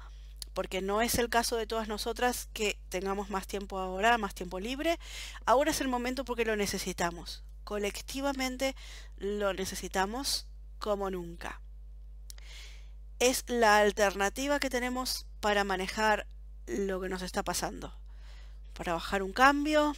porque 0.54 0.82
no 0.82 1.02
es 1.02 1.16
el 1.16 1.30
caso 1.30 1.56
de 1.56 1.68
todas 1.68 1.88
nosotras 1.88 2.50
que 2.54 2.80
tengamos 2.90 3.30
más 3.30 3.48
tiempo 3.48 3.80
ahora, 3.80 4.18
más 4.18 4.36
tiempo 4.36 4.60
libre. 4.60 5.00
Ahora 5.46 5.72
es 5.72 5.82
el 5.82 5.88
momento 5.88 6.26
porque 6.26 6.46
lo 6.46 6.56
necesitamos. 6.56 7.44
Colectivamente 7.64 8.76
lo 9.18 9.54
necesitamos 9.54 10.48
como 10.80 11.10
nunca. 11.10 11.62
Es 13.20 13.46
la 13.48 13.80
alternativa 13.80 14.60
que 14.60 14.70
tenemos 14.70 15.26
para 15.40 15.64
manejar 15.64 16.28
lo 16.68 17.02
que 17.02 17.10
nos 17.10 17.24
está 17.24 17.44
pasando. 17.44 17.92
Para 18.74 18.94
bajar 18.94 19.24
un 19.24 19.34
cambio, 19.34 19.96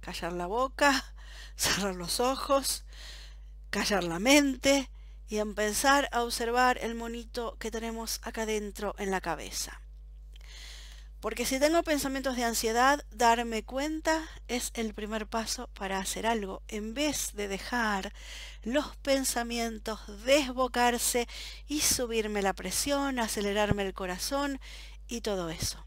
callar 0.00 0.32
la 0.32 0.46
boca, 0.46 1.14
cerrar 1.56 1.96
los 1.96 2.20
ojos, 2.20 2.84
callar 3.70 4.04
la 4.04 4.20
mente 4.20 4.88
y 5.28 5.38
empezar 5.38 6.08
a 6.12 6.22
observar 6.22 6.78
el 6.78 6.94
monito 6.94 7.56
que 7.58 7.72
tenemos 7.72 8.20
acá 8.22 8.46
dentro 8.46 8.94
en 8.98 9.10
la 9.10 9.20
cabeza. 9.20 9.80
Porque 11.24 11.46
si 11.46 11.58
tengo 11.58 11.82
pensamientos 11.82 12.36
de 12.36 12.44
ansiedad, 12.44 13.02
darme 13.10 13.64
cuenta 13.64 14.28
es 14.46 14.72
el 14.74 14.92
primer 14.92 15.26
paso 15.26 15.70
para 15.72 15.98
hacer 15.98 16.26
algo, 16.26 16.60
en 16.68 16.92
vez 16.92 17.32
de 17.32 17.48
dejar 17.48 18.12
los 18.62 18.94
pensamientos 18.98 20.00
desbocarse 20.26 21.26
y 21.66 21.80
subirme 21.80 22.42
la 22.42 22.52
presión, 22.52 23.18
acelerarme 23.18 23.84
el 23.84 23.94
corazón 23.94 24.60
y 25.08 25.22
todo 25.22 25.48
eso. 25.48 25.86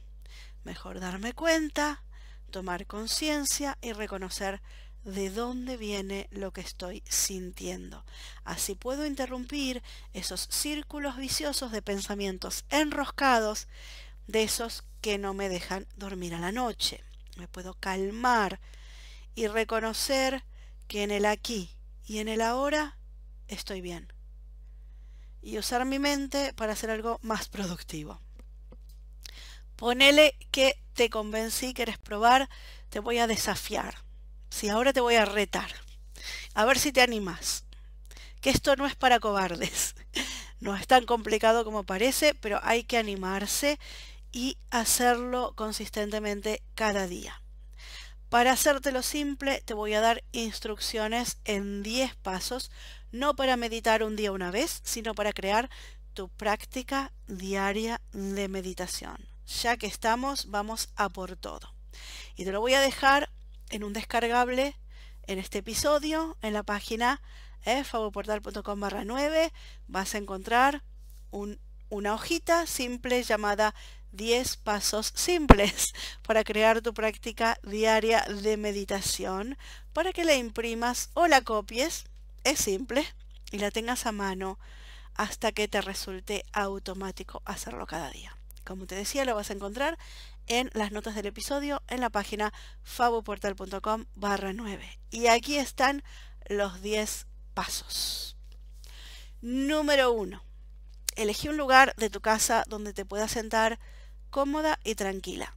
Mejor 0.64 1.00
darme 1.00 1.34
cuenta, 1.34 2.04
tomar 2.50 2.88
conciencia 2.88 3.78
y 3.80 3.94
reconocer 3.94 4.60
de 5.04 5.30
dónde 5.30 5.78
viene 5.78 6.30
lo 6.32 6.52
que 6.52 6.62
estoy 6.62 7.04
sintiendo. 7.08 8.04
Así 8.44 8.74
puedo 8.74 9.06
interrumpir 9.06 9.84
esos 10.14 10.48
círculos 10.50 11.16
viciosos 11.16 11.72
de 11.72 11.84
pensamientos 11.84 12.66
enroscados, 12.72 13.68
de 14.26 14.42
esos 14.44 14.84
que 15.08 15.18
no 15.18 15.34
me 15.34 15.48
dejan 15.48 15.88
dormir 15.96 16.36
a 16.36 16.40
la 16.40 16.52
noche. 16.52 17.02
Me 17.38 17.48
puedo 17.48 17.76
calmar 17.76 18.60
y 19.36 19.48
reconocer 19.48 20.44
que 20.90 21.04
en 21.04 21.12
el 21.12 21.26
aquí 21.26 21.70
y 22.06 22.18
en 22.18 22.28
el 22.28 22.42
ahora 22.42 22.98
estoy 23.48 23.80
bien. 23.80 24.12
Y 25.42 25.60
usar 25.60 25.86
mi 25.86 25.98
mente 25.98 26.52
para 26.52 26.74
hacer 26.74 26.90
algo 26.90 27.20
más 27.22 27.48
productivo. 27.48 28.20
Ponele 29.78 30.36
que 30.52 30.78
te 30.92 31.10
convencí, 31.10 31.74
quieres 31.74 31.98
probar, 31.98 32.50
te 32.90 33.00
voy 33.00 33.20
a 33.20 33.28
desafiar. 33.28 34.04
Si 34.50 34.68
ahora 34.68 34.92
te 34.92 35.00
voy 35.00 35.16
a 35.16 35.24
retar. 35.24 35.72
A 36.54 36.66
ver 36.66 36.78
si 36.78 36.92
te 36.92 37.00
animas. 37.00 37.64
Que 38.42 38.50
esto 38.50 38.76
no 38.76 38.86
es 38.86 38.96
para 38.96 39.22
cobardes. 39.22 39.96
No 40.60 40.76
es 40.76 40.88
tan 40.88 41.06
complicado 41.06 41.64
como 41.64 41.84
parece, 41.84 42.34
pero 42.34 42.60
hay 42.64 42.84
que 42.84 42.98
animarse 42.98 43.78
y 44.32 44.58
hacerlo 44.70 45.54
consistentemente 45.56 46.62
cada 46.76 47.08
día. 47.08 47.42
Para 48.30 48.52
hacértelo 48.52 49.04
simple, 49.04 49.62
te 49.62 49.74
voy 49.74 49.94
a 49.94 50.02
dar 50.02 50.24
instrucciones 50.34 51.38
en 51.46 51.82
10 51.82 52.16
pasos, 52.16 52.72
no 53.12 53.36
para 53.36 53.56
meditar 53.56 54.04
un 54.04 54.16
día 54.16 54.32
una 54.32 54.52
vez, 54.52 54.82
sino 54.84 55.16
para 55.16 55.32
crear 55.32 55.70
tu 56.14 56.28
práctica 56.30 57.14
diaria 57.28 58.02
de 58.12 58.50
meditación. 58.50 59.18
Ya 59.62 59.78
que 59.78 59.88
estamos, 59.88 60.50
vamos 60.50 60.90
a 60.96 61.08
por 61.08 61.38
todo. 61.38 61.74
Y 62.36 62.44
te 62.44 62.52
lo 62.52 62.60
voy 62.60 62.74
a 62.74 62.82
dejar 62.82 63.30
en 63.70 63.84
un 63.84 63.94
descargable 63.94 64.76
en 65.28 65.40
este 65.40 65.60
episodio, 65.60 66.38
en 66.42 66.54
la 66.54 66.64
página 66.64 67.22
eh, 67.66 67.84
barra 68.78 69.04
9, 69.04 69.54
vas 69.88 70.16
a 70.16 70.18
encontrar 70.18 70.84
una 71.32 72.14
hojita 72.14 72.66
simple 72.66 73.24
llamada 73.24 73.76
10 74.18 74.58
pasos 74.58 75.14
simples 75.16 75.94
para 76.24 76.44
crear 76.44 76.82
tu 76.82 76.94
práctica 76.94 77.58
diaria 77.64 78.24
de 78.24 78.58
meditación, 78.58 79.58
para 79.94 80.12
que 80.12 80.26
la 80.26 80.36
imprimas 80.36 81.10
o 81.14 81.28
la 81.28 81.42
copies, 81.42 82.06
es 82.44 82.60
simple, 82.60 83.06
y 83.52 83.60
la 83.60 83.72
tengas 83.72 84.06
a 84.06 84.12
mano 84.12 84.60
hasta 85.16 85.52
que 85.52 85.68
te 85.68 85.82
resulte 85.82 86.44
automático 86.52 87.42
hacerlo 87.46 87.86
cada 87.88 88.12
día. 88.12 88.36
Como 88.66 88.86
te 88.86 88.96
decía, 88.96 89.26
lo 89.26 89.36
vas 89.36 89.50
a 89.50 89.54
encontrar 89.54 89.98
en 90.48 90.70
las 90.74 90.92
notas 90.92 91.16
del 91.16 91.28
episodio 91.28 91.82
en 91.88 92.02
la 92.02 92.10
página 92.10 92.54
fabuportal.com 92.84 94.06
barra 94.16 94.54
9. 94.54 95.00
Y 95.12 95.28
aquí 95.28 95.58
están 95.58 96.04
los 96.48 96.82
10 96.82 97.28
pasos. 97.54 98.36
Número 99.42 100.12
1. 100.12 100.42
Elegí 101.16 101.50
un 101.50 101.58
lugar 101.58 101.96
de 101.96 102.10
tu 102.10 102.22
casa 102.22 102.64
donde 102.68 102.94
te 102.94 103.06
puedas 103.06 103.32
sentar 103.32 103.80
cómoda 104.30 104.80
y 104.84 104.96
tranquila. 104.96 105.56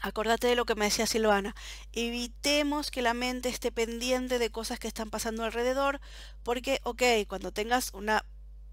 Acordate 0.00 0.46
de 0.46 0.54
lo 0.54 0.64
que 0.64 0.76
me 0.76 0.84
decía 0.84 1.06
Silvana. 1.06 1.54
Evitemos 1.92 2.90
que 2.90 3.02
la 3.02 3.14
mente 3.14 3.48
esté 3.48 3.72
pendiente 3.72 4.38
de 4.38 4.50
cosas 4.50 4.78
que 4.78 4.86
están 4.86 5.10
pasando 5.10 5.44
alrededor, 5.44 6.00
porque, 6.44 6.80
ok, 6.84 7.02
cuando 7.26 7.52
tengas 7.52 7.92
una 7.94 8.24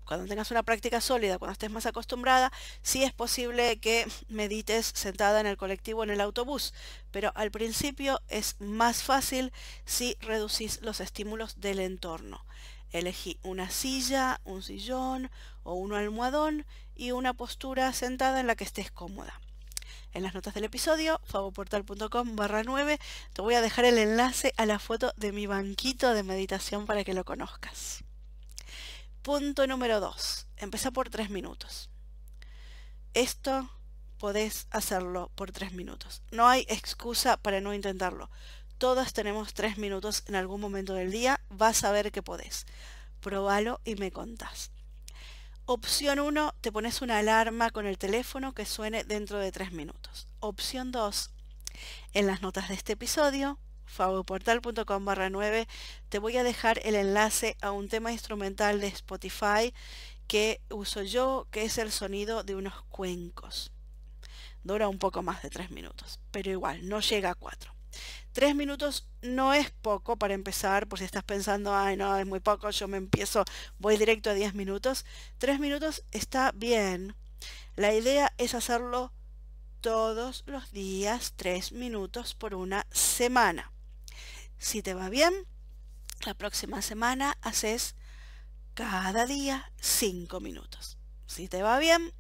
cuando 0.05 0.27
tengas 0.27 0.51
una 0.51 0.62
práctica 0.62 1.01
sólida, 1.01 1.39
cuando 1.39 1.53
estés 1.53 1.71
más 1.71 1.88
acostumbrada, 1.88 2.51
sí 2.83 3.03
es 3.03 3.12
posible 3.12 3.79
que 3.79 4.07
medites 4.27 4.91
sentada 4.93 5.39
en 5.39 5.47
el 5.47 5.57
colectivo 5.57 6.03
en 6.03 6.12
el 6.12 6.21
autobús, 6.21 6.75
pero 7.09 7.31
al 7.33 7.50
principio 7.50 8.21
es 8.27 8.55
más 8.59 9.01
fácil 9.01 9.51
si 9.83 10.15
reducís 10.21 10.79
los 10.83 11.00
estímulos 11.00 11.59
del 11.59 11.79
entorno. 11.79 12.45
Elegí 12.92 13.39
una 13.44 13.70
silla, 13.70 14.39
un 14.46 14.63
sillón 14.63 15.30
o 15.63 15.74
un 15.74 15.94
almohadón 15.94 16.65
y 16.96 17.12
una 17.12 17.34
postura 17.34 17.92
sentada 17.94 18.39
en 18.39 18.48
la 18.48 18.56
que 18.56 18.63
estés 18.63 18.92
cómoda. 18.92 19.39
En 20.13 20.24
las 20.24 20.34
notas 20.34 20.54
del 20.54 20.63
episodio, 20.63 21.20
favoportal.com 21.25 22.36
barra 22.38 22.63
9, 22.63 23.00
te 23.34 23.42
voy 23.42 23.56
a 23.56 23.62
dejar 23.62 23.84
el 23.84 23.98
enlace 23.98 24.54
a 24.56 24.65
la 24.65 24.80
foto 24.80 25.13
de 25.18 25.34
mi 25.34 25.46
banquito 25.46 26.13
de 26.13 26.24
meditación 26.24 26.86
para 26.86 27.04
que 27.04 27.13
lo 27.13 27.25
conozcas. 27.25 28.06
Punto 29.24 29.68
número 29.68 30.00
2. 30.00 30.48
Empieza 30.58 30.92
por 30.92 31.10
3 31.10 31.32
minutos. 31.32 31.89
Esto 33.13 33.70
podés 34.18 34.68
hacerlo 34.72 35.32
por 35.36 35.51
3 35.51 35.74
minutos. 35.74 36.22
No 36.32 36.48
hay 36.48 36.65
excusa 36.70 37.36
para 37.36 37.60
no 37.60 37.74
intentarlo. 37.74 38.30
Todas 38.77 39.13
tenemos 39.13 39.53
3 39.53 39.77
minutos 39.77 40.24
en 40.27 40.36
algún 40.36 40.60
momento 40.60 40.94
del 40.94 41.12
día. 41.12 41.39
Vas 41.50 41.84
a 41.84 41.91
ver 41.91 42.12
que 42.12 42.22
podés. 42.22 42.65
Probalo 43.22 43.79
y 43.86 43.96
me 43.96 44.12
contás. 44.12 44.72
Opción 45.65 46.20
1, 46.20 46.53
te 46.62 46.72
pones 46.72 47.01
una 47.01 47.17
alarma 47.20 47.72
con 47.72 47.88
el 47.88 47.98
teléfono 47.98 48.53
que 48.53 48.65
suene 48.65 49.03
dentro 49.03 49.39
de 49.39 49.51
3 49.51 49.72
minutos. 49.72 50.27
Opción 50.39 50.91
2, 50.91 51.32
en 52.13 52.27
las 52.27 52.41
notas 52.41 52.70
de 52.70 52.75
este 52.75 52.94
episodio 52.94 53.58
fabuportal.com 53.86 55.05
barra 55.05 55.29
9 55.29 55.67
te 56.10 56.20
voy 56.20 56.38
a 56.38 56.44
dejar 56.44 56.79
el 56.84 56.96
enlace 56.96 57.55
a 57.62 57.72
un 57.72 57.88
tema 57.88 58.12
instrumental 58.12 58.82
de 58.82 58.88
Spotify 58.88 59.74
que 60.27 60.60
uso 60.70 61.03
yo, 61.03 61.48
que 61.51 61.65
es 61.65 61.77
el 61.77 61.91
sonido 61.91 62.44
de 62.44 62.55
unos 62.55 62.82
cuencos. 62.89 63.72
Dura 64.63 64.88
un 64.88 64.98
poco 64.98 65.22
más 65.22 65.44
de 65.44 65.51
3 65.51 65.70
minutos, 65.70 66.20
pero 66.32 66.50
igual, 66.50 66.89
no 66.89 67.00
llega 67.00 67.29
a 67.29 67.36
4. 67.36 67.72
3 68.36 68.54
minutos 68.54 69.08
no 69.22 69.54
es 69.54 69.72
poco 69.72 70.18
para 70.18 70.34
empezar, 70.34 70.89
por 70.89 71.00
si 71.00 71.06
estás 71.06 71.24
pensando, 71.24 71.74
ay 71.74 71.96
no, 71.96 72.18
es 72.18 72.25
muy 72.25 72.42
poco, 72.42 72.70
yo 72.70 72.86
me 72.89 72.98
empiezo, 72.98 73.46
voy 73.80 73.96
directo 73.96 74.30
a 74.30 74.34
10 74.34 74.56
minutos. 74.56 75.06
3 75.38 75.58
minutos 75.58 76.04
está 76.12 76.51
bien. 76.51 77.15
La 77.77 77.94
idea 77.94 78.34
es 78.38 78.54
hacerlo 78.54 79.13
todos 79.80 80.44
los 80.48 80.74
días, 80.74 81.32
3 81.38 81.72
minutos 81.72 82.36
por 82.36 82.56
una 82.56 82.86
semana. 82.92 83.72
Si 84.58 84.82
te 84.82 84.94
va 84.94 85.08
bien, 85.08 85.34
la 86.25 86.34
próxima 86.34 86.82
semana 86.82 87.38
haces 87.42 87.96
cada 88.74 89.25
día 89.25 89.72
5 89.80 90.42
minutos. 90.42 90.98
Si 91.25 91.48
te 91.48 91.63
va 91.63 91.80
bien, 91.80 92.12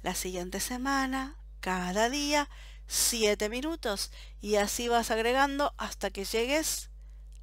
la 0.00 0.14
siguiente 0.14 0.60
semana, 0.60 1.36
cada 1.60 2.08
día 2.08 2.48
7 2.88 3.48
minutos. 3.48 4.10
Y 4.40 4.56
así 4.56 4.88
vas 4.88 5.12
agregando 5.12 5.74
hasta 5.76 6.10
que 6.10 6.24
llegues 6.24 6.90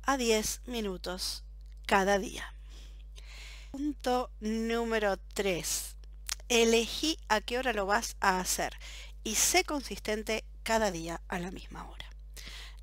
a 0.03 0.17
10 0.17 0.61
minutos 0.65 1.43
cada 1.85 2.19
día. 2.19 2.53
Punto 3.71 4.31
número 4.39 5.17
3. 5.33 5.95
Elegí 6.49 7.17
a 7.29 7.41
qué 7.41 7.57
hora 7.57 7.73
lo 7.73 7.85
vas 7.85 8.17
a 8.19 8.39
hacer 8.39 8.73
y 9.23 9.35
sé 9.35 9.63
consistente 9.63 10.43
cada 10.63 10.91
día 10.91 11.21
a 11.27 11.39
la 11.39 11.51
misma 11.51 11.87
hora. 11.89 12.05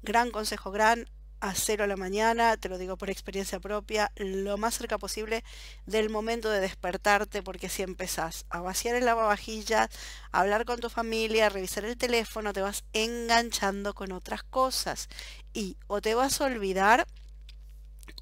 Gran 0.03 0.31
consejo, 0.31 0.71
gran 0.71 1.09
a 1.43 1.55
cero 1.57 1.83
a 1.83 1.87
la 1.89 1.97
mañana, 1.97 2.57
te 2.57 2.69
lo 2.69 2.79
digo 2.79 2.97
por 2.97 3.11
experiencia 3.11 3.59
propia, 3.59 4.13
lo 4.15 4.57
más 4.59 4.79
cerca 4.79 4.97
posible 4.97 5.43
del 5.87 6.09
momento 6.09 6.49
de 6.49 6.61
despertarte, 6.61 7.43
porque 7.43 7.69
si 7.69 7.83
empezás 7.83 8.47
a 8.49 8.61
vaciar 8.61 8.95
el 8.95 9.07
lavavajillas, 9.07 9.91
a 10.31 10.41
hablar 10.41 10.65
con 10.65 10.79
tu 10.79 10.89
familia, 10.89 11.47
a 11.47 11.49
revisar 11.49 11.85
el 11.85 11.97
teléfono, 11.97 12.53
te 12.53 12.63
vas 12.63 12.85
enganchando 12.93 13.93
con 13.93 14.13
otras 14.13 14.45
cosas 14.45 15.09
y 15.53 15.77
o 15.89 16.01
te 16.01 16.15
vas 16.15 16.41
a 16.41 16.45
olvidar 16.45 17.09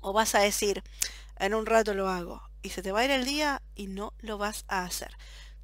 o 0.01 0.15
vas 0.15 0.35
a 0.35 0.41
decir, 0.41 0.83
en 1.37 1.55
un 1.55 1.67
rato 1.67 1.93
lo 1.93 2.09
hago 2.09 2.41
y 2.63 2.71
se 2.71 2.81
te 2.81 2.91
va 2.91 3.01
a 3.01 3.05
ir 3.05 3.11
el 3.11 3.27
día 3.27 3.61
y 3.75 3.89
no 3.89 4.15
lo 4.21 4.39
vas 4.39 4.65
a 4.67 4.85
hacer. 4.85 5.15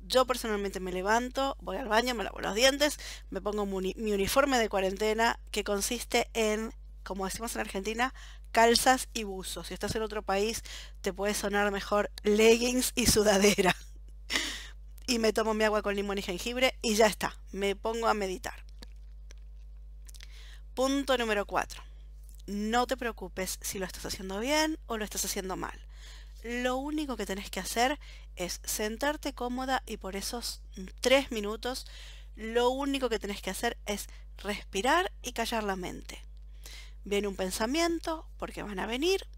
Yo 0.00 0.26
personalmente 0.26 0.78
me 0.78 0.92
levanto, 0.92 1.56
voy 1.62 1.78
al 1.78 1.88
baño, 1.88 2.14
me 2.14 2.22
lavo 2.22 2.38
los 2.40 2.54
dientes, 2.54 2.98
me 3.30 3.40
pongo 3.40 3.64
mi 3.64 3.94
uniforme 4.12 4.58
de 4.58 4.68
cuarentena 4.68 5.40
que 5.50 5.64
consiste 5.64 6.28
en 6.34 6.74
como 7.06 7.24
decimos 7.24 7.54
en 7.54 7.60
Argentina, 7.60 8.12
calzas 8.50 9.08
y 9.14 9.22
buzos. 9.22 9.68
Si 9.68 9.74
estás 9.74 9.94
en 9.94 10.02
otro 10.02 10.22
país, 10.22 10.62
te 11.02 11.12
puede 11.12 11.34
sonar 11.34 11.70
mejor 11.70 12.10
leggings 12.24 12.92
y 12.96 13.06
sudadera. 13.06 13.76
y 15.06 15.20
me 15.20 15.32
tomo 15.32 15.54
mi 15.54 15.62
agua 15.62 15.82
con 15.82 15.94
limón 15.94 16.18
y 16.18 16.22
jengibre 16.22 16.76
y 16.82 16.96
ya 16.96 17.06
está, 17.06 17.38
me 17.52 17.76
pongo 17.76 18.08
a 18.08 18.14
meditar. 18.14 18.64
Punto 20.74 21.16
número 21.16 21.46
4. 21.46 21.80
No 22.48 22.88
te 22.88 22.96
preocupes 22.96 23.58
si 23.62 23.78
lo 23.78 23.86
estás 23.86 24.04
haciendo 24.04 24.40
bien 24.40 24.78
o 24.86 24.98
lo 24.98 25.04
estás 25.04 25.24
haciendo 25.24 25.56
mal. 25.56 25.80
Lo 26.42 26.76
único 26.76 27.16
que 27.16 27.24
tenés 27.24 27.50
que 27.50 27.60
hacer 27.60 28.00
es 28.34 28.60
sentarte 28.64 29.32
cómoda 29.32 29.84
y 29.86 29.96
por 29.96 30.16
esos 30.16 30.60
3 31.02 31.30
minutos 31.30 31.86
lo 32.34 32.68
único 32.70 33.08
que 33.08 33.20
tenés 33.20 33.40
que 33.40 33.50
hacer 33.50 33.78
es 33.86 34.08
respirar 34.38 35.12
y 35.22 35.32
callar 35.32 35.62
la 35.62 35.76
mente. 35.76 36.26
Viene 37.06 37.28
un 37.28 37.36
pensamiento, 37.36 38.26
porque 38.36 38.64
van 38.64 38.80
a 38.80 38.86
venir, 38.86 39.28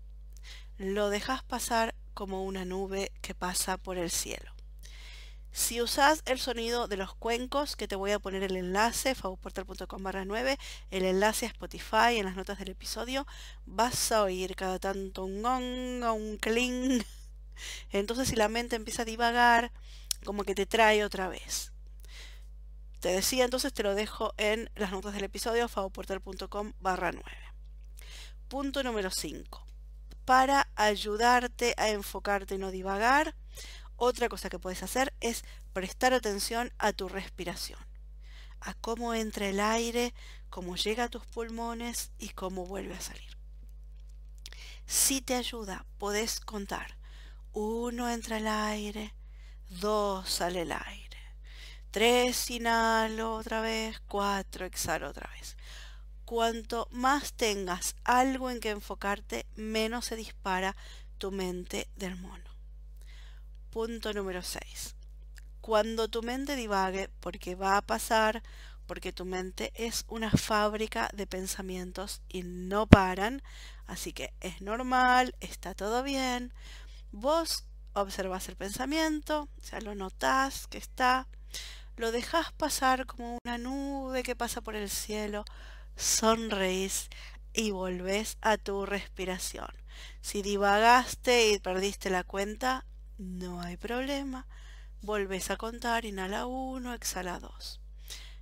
lo 0.79 1.11
dejas 1.11 1.43
pasar 1.43 1.95
como 2.15 2.47
una 2.47 2.65
nube 2.65 3.13
que 3.21 3.35
pasa 3.35 3.77
por 3.77 3.99
el 3.99 4.11
cielo. 4.11 4.51
Si 5.53 5.83
usas 5.83 6.23
el 6.25 6.39
sonido 6.39 6.89
de 6.89 6.97
los 6.97 7.15
cuencos, 7.15 7.77
que 7.77 7.87
te 7.87 7.95
voy 7.95 8.13
a 8.13 8.21
poner 8.21 8.43
el 8.43 8.57
enlace, 8.57 9.15
fabuportal.com 9.15 10.03
barra 10.03 10.25
9, 10.25 10.59
el 10.91 11.05
enlace 11.05 11.45
a 11.45 11.51
Spotify 11.51 12.17
en 12.17 12.25
las 12.25 12.37
notas 12.37 12.59
del 12.59 12.71
episodio, 12.71 13.27
vas 13.67 14.13
a 14.13 14.23
oír 14.23 14.57
cada 14.57 14.79
tanto 14.79 15.27
un 15.27 15.43
gong 15.43 16.05
o 16.05 16.15
un 16.15 16.39
cling. 16.39 17.05
Entonces 17.93 18.29
si 18.29 18.37
la 18.37 18.49
mente 18.49 18.77
empieza 18.77 19.03
a 19.03 19.05
divagar, 19.05 19.73
como 20.25 20.45
que 20.45 20.55
te 20.55 20.65
trae 20.65 21.05
otra 21.05 21.29
vez. 21.29 21.73
Te 23.01 23.11
decía, 23.11 23.45
entonces 23.45 23.75
te 23.75 23.83
lo 23.83 23.95
dejo 23.95 24.33
en 24.39 24.71
las 24.75 24.91
notas 24.91 25.13
del 25.13 25.25
episodio, 25.25 25.69
fabuportal.com 25.69 26.73
barra 26.81 27.13
9. 27.13 27.48
Punto 28.49 28.83
número 28.83 29.11
5. 29.11 29.62
Para 30.25 30.69
ayudarte 30.75 31.75
a 31.76 31.90
enfocarte 31.90 32.55
y 32.55 32.59
no 32.59 32.71
divagar, 32.71 33.35
otra 33.97 34.31
cosa 34.31 34.49
que 34.49 34.59
puedes 34.59 34.83
hacer 34.83 35.12
es 35.21 35.45
prestar 35.75 36.14
atención 36.14 36.73
a 36.78 36.95
tu 36.95 37.11
respiración, 37.11 37.78
a 38.61 38.73
cómo 38.73 39.12
entra 39.12 39.50
el 39.50 39.61
aire, 39.61 40.14
cómo 40.49 40.76
llega 40.76 41.05
a 41.05 41.09
tus 41.11 41.26
pulmones 41.26 42.11
y 42.19 42.31
cómo 42.31 42.64
vuelve 42.64 42.95
a 42.95 43.00
salir. 43.02 43.37
Si 44.87 45.21
te 45.21 45.35
ayuda, 45.35 45.85
podés 45.99 46.40
contar. 46.40 46.97
Uno 47.52 48.09
entra 48.09 48.38
el 48.38 48.49
aire, 48.49 49.12
dos 49.69 50.26
sale 50.26 50.62
el 50.62 50.73
aire, 50.73 51.19
tres 51.90 52.50
inhalo 52.50 53.35
otra 53.35 53.61
vez, 53.61 54.00
cuatro 54.09 54.64
exhalo 54.64 55.11
otra 55.11 55.31
vez. 55.33 55.55
Cuanto 56.29 56.89
más 56.91 57.33
tengas 57.33 57.97
algo 58.05 58.51
en 58.51 58.61
que 58.61 58.69
enfocarte, 58.69 59.47
menos 59.57 60.05
se 60.05 60.15
dispara 60.15 60.77
tu 61.17 61.33
mente 61.33 61.89
del 61.97 62.17
mono. 62.17 62.51
Punto 63.71 64.13
número 64.13 64.43
6. 64.43 64.95
Cuando 65.63 66.09
tu 66.09 66.23
mente 66.23 66.55
divague, 66.55 67.09
porque 67.21 67.55
va 67.55 67.79
a 67.79 67.81
pasar, 67.81 68.43
porque 68.87 69.11
tu 69.11 69.25
mente 69.25 69.73
es 69.75 70.05
una 70.07 70.31
fábrica 70.31 71.09
de 71.15 71.27
pensamientos 71.27 72.21
y 72.29 72.43
no 72.43 72.87
paran, 72.87 73.43
así 73.87 74.13
que 74.13 74.35
es 74.41 74.61
normal, 74.61 75.35
está 75.41 75.73
todo 75.73 76.03
bien. 76.03 76.53
Vos 77.11 77.65
observas 77.95 78.51
el 78.51 78.57
pensamiento, 78.57 79.49
ya 79.71 79.81
lo 79.81 79.95
notás 79.95 80.67
que 80.67 80.77
está, 80.77 81.27
lo 81.97 82.13
dejas 82.13 82.53
pasar 82.53 83.07
como 83.07 83.39
una 83.43 83.57
nube 83.57 84.23
que 84.23 84.37
pasa 84.37 84.61
por 84.61 84.77
el 84.77 84.91
cielo, 84.91 85.47
sonreís 85.99 87.11
y 87.52 87.73
volvés 87.73 88.38
a 88.40 88.57
tu 88.57 88.87
respiración. 88.87 89.69
Si 90.21 90.43
divagaste 90.43 91.50
y 91.50 91.59
perdiste 91.59 92.09
la 92.09 92.25
cuenta, 92.25 92.87
no 93.19 93.61
hay 93.61 93.76
problema. 93.76 94.47
Volves 95.02 95.50
a 95.50 95.57
contar, 95.57 96.05
inhala 96.05 96.47
1, 96.47 96.95
exhala 96.95 97.40
2. 97.40 97.81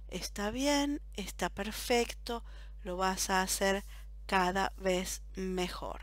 Está 0.09 0.51
bien, 0.51 1.01
está 1.15 1.49
perfecto, 1.49 2.45
lo 2.83 2.97
vas 2.97 3.31
a 3.31 3.43
hacer 3.43 3.85
cada 4.27 4.73
vez 4.77 5.23
mejor. 5.35 6.03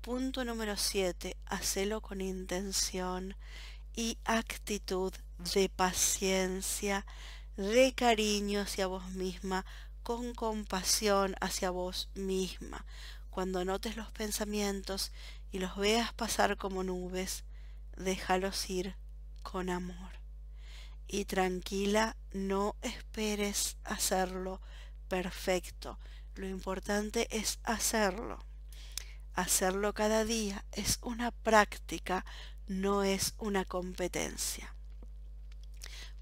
Punto 0.00 0.44
número 0.44 0.76
7. 0.76 1.36
Hacelo 1.46 2.00
con 2.00 2.20
intención 2.20 3.36
y 3.94 4.18
actitud 4.24 5.12
de 5.54 5.68
paciencia, 5.68 7.06
de 7.56 7.92
cariño 7.94 8.62
hacia 8.62 8.88
vos 8.88 9.08
misma, 9.10 9.64
con 10.02 10.34
compasión 10.34 11.34
hacia 11.40 11.70
vos 11.70 12.08
misma. 12.14 12.84
Cuando 13.30 13.64
notes 13.64 13.96
los 13.96 14.10
pensamientos 14.10 15.12
y 15.50 15.58
los 15.58 15.76
veas 15.76 16.12
pasar 16.12 16.56
como 16.56 16.84
nubes, 16.84 17.44
déjalos 17.96 18.68
ir 18.68 18.96
con 19.42 19.70
amor. 19.70 20.12
Y 21.06 21.24
tranquila, 21.24 22.16
no 22.32 22.76
esperes 22.82 23.76
hacerlo 23.84 24.60
perfecto. 25.08 25.98
Lo 26.34 26.46
importante 26.46 27.28
es 27.30 27.58
hacerlo. 27.64 28.44
Hacerlo 29.34 29.92
cada 29.92 30.24
día 30.24 30.64
es 30.72 30.98
una 31.02 31.30
práctica, 31.30 32.24
no 32.66 33.02
es 33.02 33.34
una 33.38 33.64
competencia. 33.64 34.74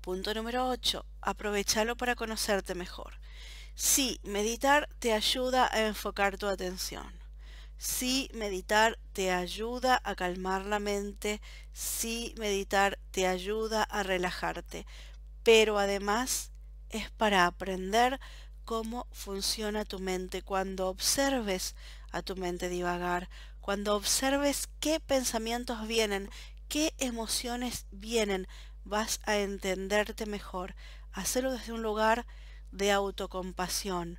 Punto 0.01 0.33
número 0.33 0.69
8. 0.69 1.05
Aprovechalo 1.21 1.97
para 1.97 2.17
conocerte 2.17 2.75
mejor. 2.75 3.15
Sí, 3.75 4.21
meditar 4.23 4.89
te 4.99 5.13
ayuda 5.13 5.69
a 5.73 5.87
enfocar 5.87 6.37
tu 6.39 6.47
atención. 6.47 7.13
Sí, 7.79 8.31
meditar 8.35 8.99
te 9.13 9.33
ayuda 9.33 10.01
a 10.05 10.15
calmar 10.15 10.67
la 10.67 10.79
mente, 10.81 11.41
sí, 11.73 12.35
meditar 12.39 12.99
te 13.11 13.27
ayuda 13.27 13.83
a 13.85 14.03
relajarte, 14.03 14.87
pero 15.45 15.79
además 15.79 16.53
es 16.91 17.11
para 17.13 17.47
aprender 17.47 18.21
cómo 18.65 19.07
funciona 19.13 19.85
tu 19.85 19.99
mente 20.01 20.43
cuando 20.43 20.89
observes 20.89 21.77
a 22.13 22.23
tu 22.23 22.37
mente 22.37 22.69
divagar, 22.69 23.31
cuando 23.61 23.97
observes 23.97 24.69
qué 24.81 25.01
pensamientos 25.01 25.87
vienen, 25.89 26.31
qué 26.69 26.95
emociones 26.99 27.87
vienen, 27.91 28.49
vas 28.85 29.21
a 29.25 29.39
entenderte 29.39 30.27
mejor. 30.27 30.75
Hacerlo 31.13 31.53
desde 31.53 31.73
un 31.73 31.83
lugar 31.83 32.27
de 32.73 32.93
autocompasión, 32.93 34.19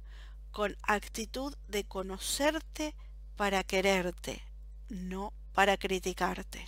con 0.52 0.78
actitud 0.84 1.56
de 1.68 1.84
conocerte, 1.84 2.96
para 3.36 3.64
quererte, 3.64 4.44
no 4.90 5.34
para 5.54 5.78
criticarte. 5.78 6.68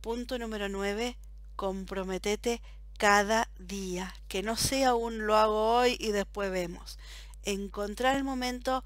Punto 0.00 0.38
número 0.38 0.68
9. 0.68 1.16
Comprometete 1.56 2.60
cada 2.98 3.48
día, 3.58 4.12
que 4.28 4.42
no 4.42 4.56
sea 4.56 4.94
un 4.94 5.26
lo 5.26 5.36
hago 5.36 5.76
hoy 5.76 5.96
y 6.00 6.10
después 6.10 6.50
vemos. 6.50 6.98
Encontrar 7.42 8.16
el 8.16 8.24
momento 8.24 8.84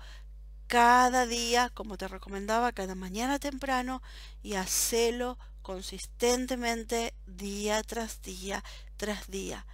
cada 0.66 1.27
día, 1.27 1.70
como 1.70 1.96
te 1.96 2.09
recomendaba, 2.09 2.72
cada 2.72 2.94
mañana 2.94 3.38
temprano 3.38 4.03
y 4.42 4.55
hacelo 4.55 5.38
consistentemente 5.62 7.14
día 7.27 7.83
tras 7.83 8.20
día 8.22 8.62
tras 8.96 9.29
día. 9.29 9.66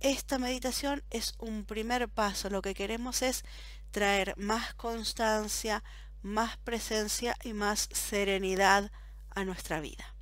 Esta 0.00 0.38
meditación 0.38 1.02
es 1.10 1.34
un 1.38 1.66
primer 1.66 2.08
paso. 2.08 2.48
Lo 2.48 2.62
que 2.62 2.74
queremos 2.74 3.20
es 3.20 3.44
traer 3.90 4.34
más 4.38 4.72
constancia, 4.74 5.84
más 6.22 6.56
presencia 6.56 7.36
y 7.44 7.52
más 7.52 7.88
serenidad 7.92 8.90
a 9.28 9.44
nuestra 9.44 9.80
vida. 9.80 10.14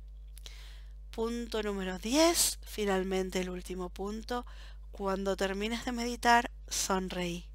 Punto 1.11 1.63
número 1.63 1.97
10, 1.97 2.59
finalmente 2.61 3.39
el 3.39 3.49
último 3.49 3.89
punto, 3.89 4.45
cuando 4.91 5.37
termines 5.37 5.85
de 5.85 5.93
meditar, 5.93 6.51
sonreí. 6.67 7.45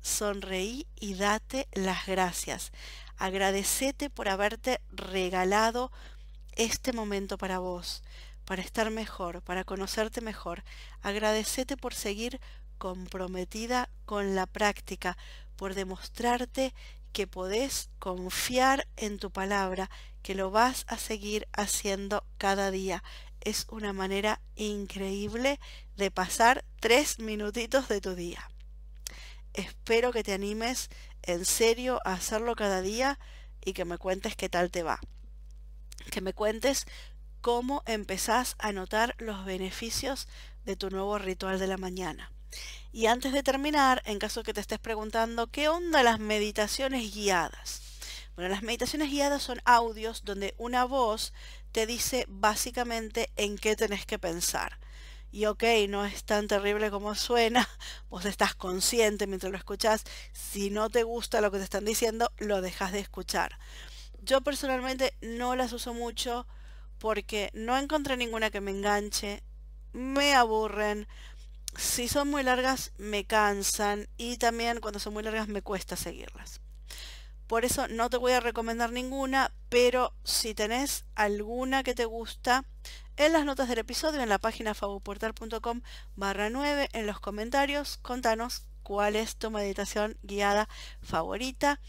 Sonreí 0.00 0.86
y 0.98 1.14
date 1.14 1.68
las 1.72 2.06
gracias. 2.06 2.72
Agradecete 3.18 4.08
por 4.08 4.28
haberte 4.28 4.80
regalado 4.90 5.92
este 6.52 6.92
momento 6.92 7.36
para 7.36 7.58
vos, 7.58 8.02
para 8.44 8.62
estar 8.62 8.90
mejor, 8.90 9.42
para 9.42 9.64
conocerte 9.64 10.20
mejor. 10.20 10.64
Agradecete 11.02 11.76
por 11.76 11.94
seguir 11.94 12.40
comprometida 12.78 13.88
con 14.04 14.34
la 14.34 14.46
práctica, 14.46 15.16
por 15.56 15.74
demostrarte 15.74 16.74
que 17.12 17.26
podés 17.26 17.90
confiar 17.98 18.88
en 18.96 19.18
tu 19.18 19.30
palabra, 19.30 19.90
que 20.22 20.34
lo 20.34 20.50
vas 20.50 20.84
a 20.88 20.98
seguir 20.98 21.46
haciendo 21.52 22.24
cada 22.38 22.70
día. 22.70 23.04
Es 23.40 23.66
una 23.70 23.92
manera 23.92 24.40
increíble 24.56 25.60
de 25.96 26.10
pasar 26.10 26.64
tres 26.80 27.18
minutitos 27.18 27.88
de 27.88 28.00
tu 28.00 28.14
día. 28.14 28.48
Espero 29.52 30.12
que 30.12 30.22
te 30.24 30.32
animes 30.32 30.88
en 31.22 31.44
serio 31.44 32.00
a 32.04 32.14
hacerlo 32.14 32.56
cada 32.56 32.80
día 32.80 33.18
y 33.64 33.74
que 33.74 33.84
me 33.84 33.98
cuentes 33.98 34.34
qué 34.36 34.48
tal 34.48 34.70
te 34.70 34.82
va. 34.82 34.98
Que 36.10 36.20
me 36.20 36.32
cuentes 36.32 36.86
cómo 37.42 37.82
empezás 37.86 38.54
a 38.58 38.72
notar 38.72 39.14
los 39.18 39.44
beneficios 39.44 40.28
de 40.64 40.76
tu 40.76 40.88
nuevo 40.88 41.18
ritual 41.18 41.58
de 41.58 41.66
la 41.66 41.76
mañana. 41.76 42.32
Y 42.92 43.06
antes 43.06 43.32
de 43.32 43.42
terminar, 43.42 44.00
en 44.06 44.18
caso 44.18 44.42
que 44.42 44.54
te 44.54 44.60
estés 44.60 44.78
preguntando, 44.78 45.48
¿qué 45.48 45.68
onda 45.68 46.02
las 46.02 46.20
meditaciones 46.20 47.12
guiadas? 47.12 47.82
Bueno, 48.36 48.48
las 48.48 48.62
meditaciones 48.62 49.10
guiadas 49.10 49.42
son 49.42 49.60
audios 49.64 50.24
donde 50.24 50.54
una 50.56 50.84
voz 50.84 51.32
te 51.72 51.86
dice 51.86 52.26
básicamente 52.28 53.30
en 53.36 53.58
qué 53.58 53.76
tenés 53.76 54.06
que 54.06 54.18
pensar. 54.18 54.78
Y 55.32 55.46
ok, 55.46 55.64
no 55.88 56.04
es 56.04 56.24
tan 56.24 56.46
terrible 56.46 56.90
como 56.90 57.14
suena, 57.14 57.68
vos 58.08 58.24
estás 58.24 58.54
consciente 58.54 59.26
mientras 59.26 59.50
lo 59.50 59.58
escuchás. 59.58 60.04
Si 60.32 60.70
no 60.70 60.90
te 60.90 61.02
gusta 61.02 61.40
lo 61.40 61.50
que 61.50 61.58
te 61.58 61.64
están 61.64 61.84
diciendo, 61.84 62.30
lo 62.38 62.60
dejas 62.60 62.92
de 62.92 63.00
escuchar. 63.00 63.58
Yo 64.20 64.42
personalmente 64.42 65.14
no 65.22 65.56
las 65.56 65.72
uso 65.72 65.92
mucho 65.92 66.46
porque 67.02 67.50
no 67.52 67.76
encontré 67.76 68.16
ninguna 68.16 68.52
que 68.52 68.60
me 68.60 68.70
enganche, 68.70 69.42
me 69.92 70.34
aburren. 70.34 71.08
Si 71.76 72.06
son 72.06 72.30
muy 72.30 72.44
largas, 72.44 72.92
me 72.96 73.24
cansan. 73.24 74.06
Y 74.16 74.36
también 74.36 74.78
cuando 74.78 75.00
son 75.00 75.12
muy 75.12 75.24
largas, 75.24 75.48
me 75.48 75.62
cuesta 75.62 75.96
seguirlas. 75.96 76.60
Por 77.48 77.64
eso 77.64 77.88
no 77.88 78.08
te 78.08 78.18
voy 78.18 78.30
a 78.30 78.40
recomendar 78.40 78.92
ninguna, 78.92 79.52
pero 79.68 80.14
si 80.22 80.54
tenés 80.54 81.04
alguna 81.16 81.82
que 81.82 81.96
te 81.96 82.04
gusta, 82.04 82.64
en 83.16 83.32
las 83.32 83.44
notas 83.44 83.68
del 83.68 83.80
episodio, 83.80 84.22
en 84.22 84.28
la 84.28 84.38
página 84.38 84.72
fabuportal.com 84.72 85.80
barra 86.14 86.50
9, 86.50 86.88
en 86.92 87.08
los 87.08 87.18
comentarios, 87.18 87.96
contanos 87.96 88.68
cuál 88.84 89.16
es 89.16 89.34
tu 89.34 89.50
meditación 89.50 90.16
guiada 90.22 90.68
favorita. 91.02 91.80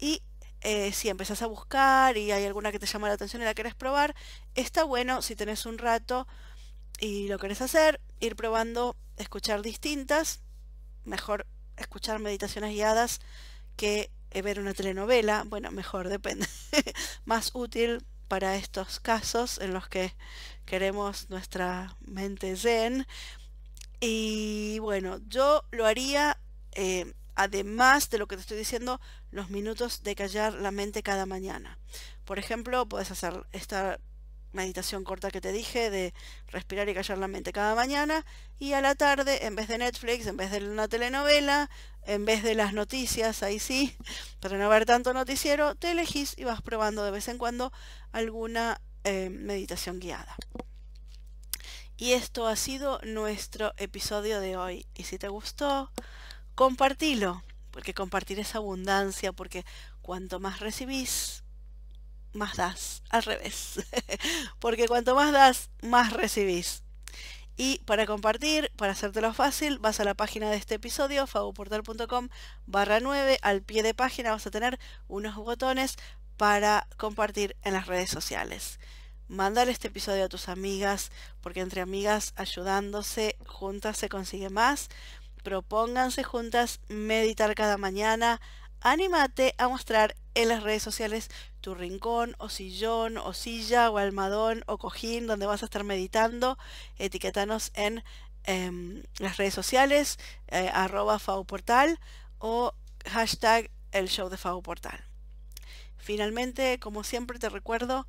Y 0.00 0.20
eh, 0.60 0.92
si 0.92 1.08
empezás 1.08 1.42
a 1.42 1.46
buscar 1.46 2.16
y 2.16 2.32
hay 2.32 2.44
alguna 2.44 2.72
que 2.72 2.78
te 2.78 2.86
llama 2.86 3.08
la 3.08 3.14
atención 3.14 3.42
y 3.42 3.44
la 3.44 3.54
querés 3.54 3.74
probar, 3.74 4.14
está 4.54 4.84
bueno 4.84 5.22
si 5.22 5.36
tenés 5.36 5.66
un 5.66 5.78
rato 5.78 6.26
y 6.98 7.28
lo 7.28 7.38
querés 7.38 7.62
hacer, 7.62 8.00
ir 8.20 8.36
probando, 8.36 8.96
escuchar 9.16 9.62
distintas, 9.62 10.40
mejor 11.04 11.46
escuchar 11.76 12.18
meditaciones 12.18 12.72
guiadas 12.72 13.20
que 13.76 14.10
eh, 14.30 14.42
ver 14.42 14.60
una 14.60 14.74
telenovela, 14.74 15.44
bueno, 15.46 15.70
mejor, 15.70 16.08
depende, 16.10 16.46
más 17.24 17.52
útil 17.54 18.04
para 18.28 18.56
estos 18.56 19.00
casos 19.00 19.58
en 19.58 19.72
los 19.72 19.88
que 19.88 20.14
queremos 20.66 21.30
nuestra 21.30 21.96
mente 22.00 22.56
zen. 22.56 23.06
Y 24.00 24.78
bueno, 24.80 25.18
yo 25.28 25.64
lo 25.70 25.86
haría, 25.86 26.38
eh, 26.72 27.14
además 27.38 28.10
de 28.10 28.18
lo 28.18 28.26
que 28.26 28.34
te 28.34 28.42
estoy 28.42 28.58
diciendo, 28.58 29.00
los 29.30 29.48
minutos 29.48 30.02
de 30.02 30.16
callar 30.16 30.54
la 30.54 30.72
mente 30.72 31.04
cada 31.04 31.24
mañana. 31.24 31.78
Por 32.24 32.40
ejemplo, 32.40 32.86
puedes 32.86 33.12
hacer 33.12 33.46
esta 33.52 34.00
meditación 34.52 35.04
corta 35.04 35.30
que 35.30 35.40
te 35.40 35.52
dije 35.52 35.88
de 35.88 36.14
respirar 36.48 36.88
y 36.88 36.94
callar 36.94 37.16
la 37.18 37.28
mente 37.28 37.52
cada 37.52 37.76
mañana 37.76 38.26
y 38.58 38.72
a 38.72 38.80
la 38.80 38.96
tarde 38.96 39.46
en 39.46 39.54
vez 39.54 39.68
de 39.68 39.78
Netflix, 39.78 40.26
en 40.26 40.36
vez 40.36 40.50
de 40.50 40.68
una 40.68 40.88
telenovela, 40.88 41.70
en 42.02 42.24
vez 42.24 42.42
de 42.42 42.56
las 42.56 42.72
noticias, 42.72 43.44
ahí 43.44 43.60
sí, 43.60 43.96
para 44.40 44.58
no 44.58 44.68
ver 44.68 44.84
tanto 44.84 45.14
noticiero, 45.14 45.76
te 45.76 45.92
elegís 45.92 46.36
y 46.36 46.42
vas 46.42 46.60
probando 46.60 47.04
de 47.04 47.12
vez 47.12 47.28
en 47.28 47.38
cuando 47.38 47.72
alguna 48.10 48.80
eh, 49.04 49.30
meditación 49.30 50.00
guiada. 50.00 50.34
Y 51.96 52.14
esto 52.14 52.48
ha 52.48 52.56
sido 52.56 53.00
nuestro 53.04 53.74
episodio 53.76 54.40
de 54.40 54.56
hoy. 54.56 54.86
Y 54.94 55.04
si 55.04 55.18
te 55.18 55.28
gustó, 55.28 55.90
compartilo, 56.58 57.44
porque 57.70 57.94
compartir 57.94 58.40
es 58.40 58.56
abundancia, 58.56 59.32
porque 59.32 59.64
cuanto 60.02 60.40
más 60.40 60.58
recibís, 60.58 61.44
más 62.32 62.56
das, 62.56 63.04
al 63.10 63.22
revés. 63.22 63.86
Porque 64.58 64.88
cuanto 64.88 65.14
más 65.14 65.32
das, 65.32 65.70
más 65.82 66.12
recibís. 66.12 66.82
Y 67.56 67.78
para 67.86 68.06
compartir, 68.06 68.72
para 68.74 68.90
hacértelo 68.90 69.32
fácil, 69.34 69.78
vas 69.78 70.00
a 70.00 70.04
la 70.04 70.14
página 70.14 70.50
de 70.50 70.56
este 70.56 70.74
episodio, 70.74 71.28
fabuportal.com 71.28 72.28
barra 72.66 72.98
9, 72.98 73.38
al 73.40 73.62
pie 73.62 73.84
de 73.84 73.94
página 73.94 74.32
vas 74.32 74.48
a 74.48 74.50
tener 74.50 74.80
unos 75.06 75.36
botones 75.36 75.94
para 76.36 76.88
compartir 76.96 77.54
en 77.62 77.74
las 77.74 77.86
redes 77.86 78.10
sociales. 78.10 78.80
Mandar 79.28 79.68
este 79.68 79.88
episodio 79.88 80.24
a 80.24 80.28
tus 80.28 80.48
amigas, 80.48 81.12
porque 81.40 81.60
entre 81.60 81.82
amigas 81.82 82.32
ayudándose 82.34 83.36
juntas 83.46 83.96
se 83.96 84.08
consigue 84.08 84.50
más. 84.50 84.88
Propónganse 85.48 86.24
juntas 86.24 86.78
meditar 86.88 87.54
cada 87.54 87.78
mañana. 87.78 88.38
Anímate 88.82 89.54
a 89.56 89.66
mostrar 89.66 90.14
en 90.34 90.50
las 90.50 90.62
redes 90.62 90.82
sociales 90.82 91.30
tu 91.62 91.74
rincón 91.74 92.36
o 92.36 92.50
sillón 92.50 93.16
o 93.16 93.32
silla 93.32 93.88
o 93.88 93.96
almadón 93.96 94.62
o 94.66 94.76
cojín 94.76 95.26
donde 95.26 95.46
vas 95.46 95.62
a 95.62 95.64
estar 95.64 95.84
meditando. 95.84 96.58
Etiquetanos 96.98 97.70
en 97.72 98.04
em, 98.44 99.04
las 99.20 99.38
redes 99.38 99.54
sociales, 99.54 100.18
eh, 100.48 100.70
arroba 100.70 101.18
fauportal 101.18 101.98
o 102.38 102.74
hashtag 103.06 103.70
el 103.92 104.10
show 104.10 104.28
de 104.28 104.36
fauportal. 104.36 105.02
Finalmente, 105.96 106.78
como 106.78 107.04
siempre 107.04 107.38
te 107.38 107.48
recuerdo 107.48 108.06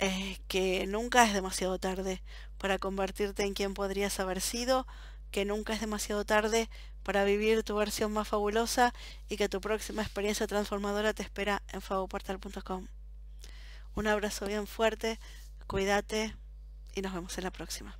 eh, 0.00 0.38
que 0.48 0.86
nunca 0.86 1.24
es 1.24 1.32
demasiado 1.32 1.78
tarde 1.78 2.22
para 2.58 2.78
convertirte 2.78 3.44
en 3.44 3.54
quien 3.54 3.72
podrías 3.72 4.20
haber 4.20 4.42
sido, 4.42 4.86
que 5.34 5.44
nunca 5.44 5.72
es 5.72 5.80
demasiado 5.80 6.24
tarde 6.24 6.70
para 7.02 7.24
vivir 7.24 7.64
tu 7.64 7.74
versión 7.74 8.12
más 8.12 8.28
fabulosa 8.28 8.94
y 9.28 9.36
que 9.36 9.48
tu 9.48 9.60
próxima 9.60 10.00
experiencia 10.00 10.46
transformadora 10.46 11.12
te 11.12 11.24
espera 11.24 11.60
en 11.72 11.82
fagoportal.com. 11.82 12.86
Un 13.96 14.06
abrazo 14.06 14.46
bien 14.46 14.68
fuerte, 14.68 15.18
cuídate 15.66 16.36
y 16.94 17.02
nos 17.02 17.14
vemos 17.14 17.36
en 17.36 17.42
la 17.42 17.50
próxima. 17.50 17.98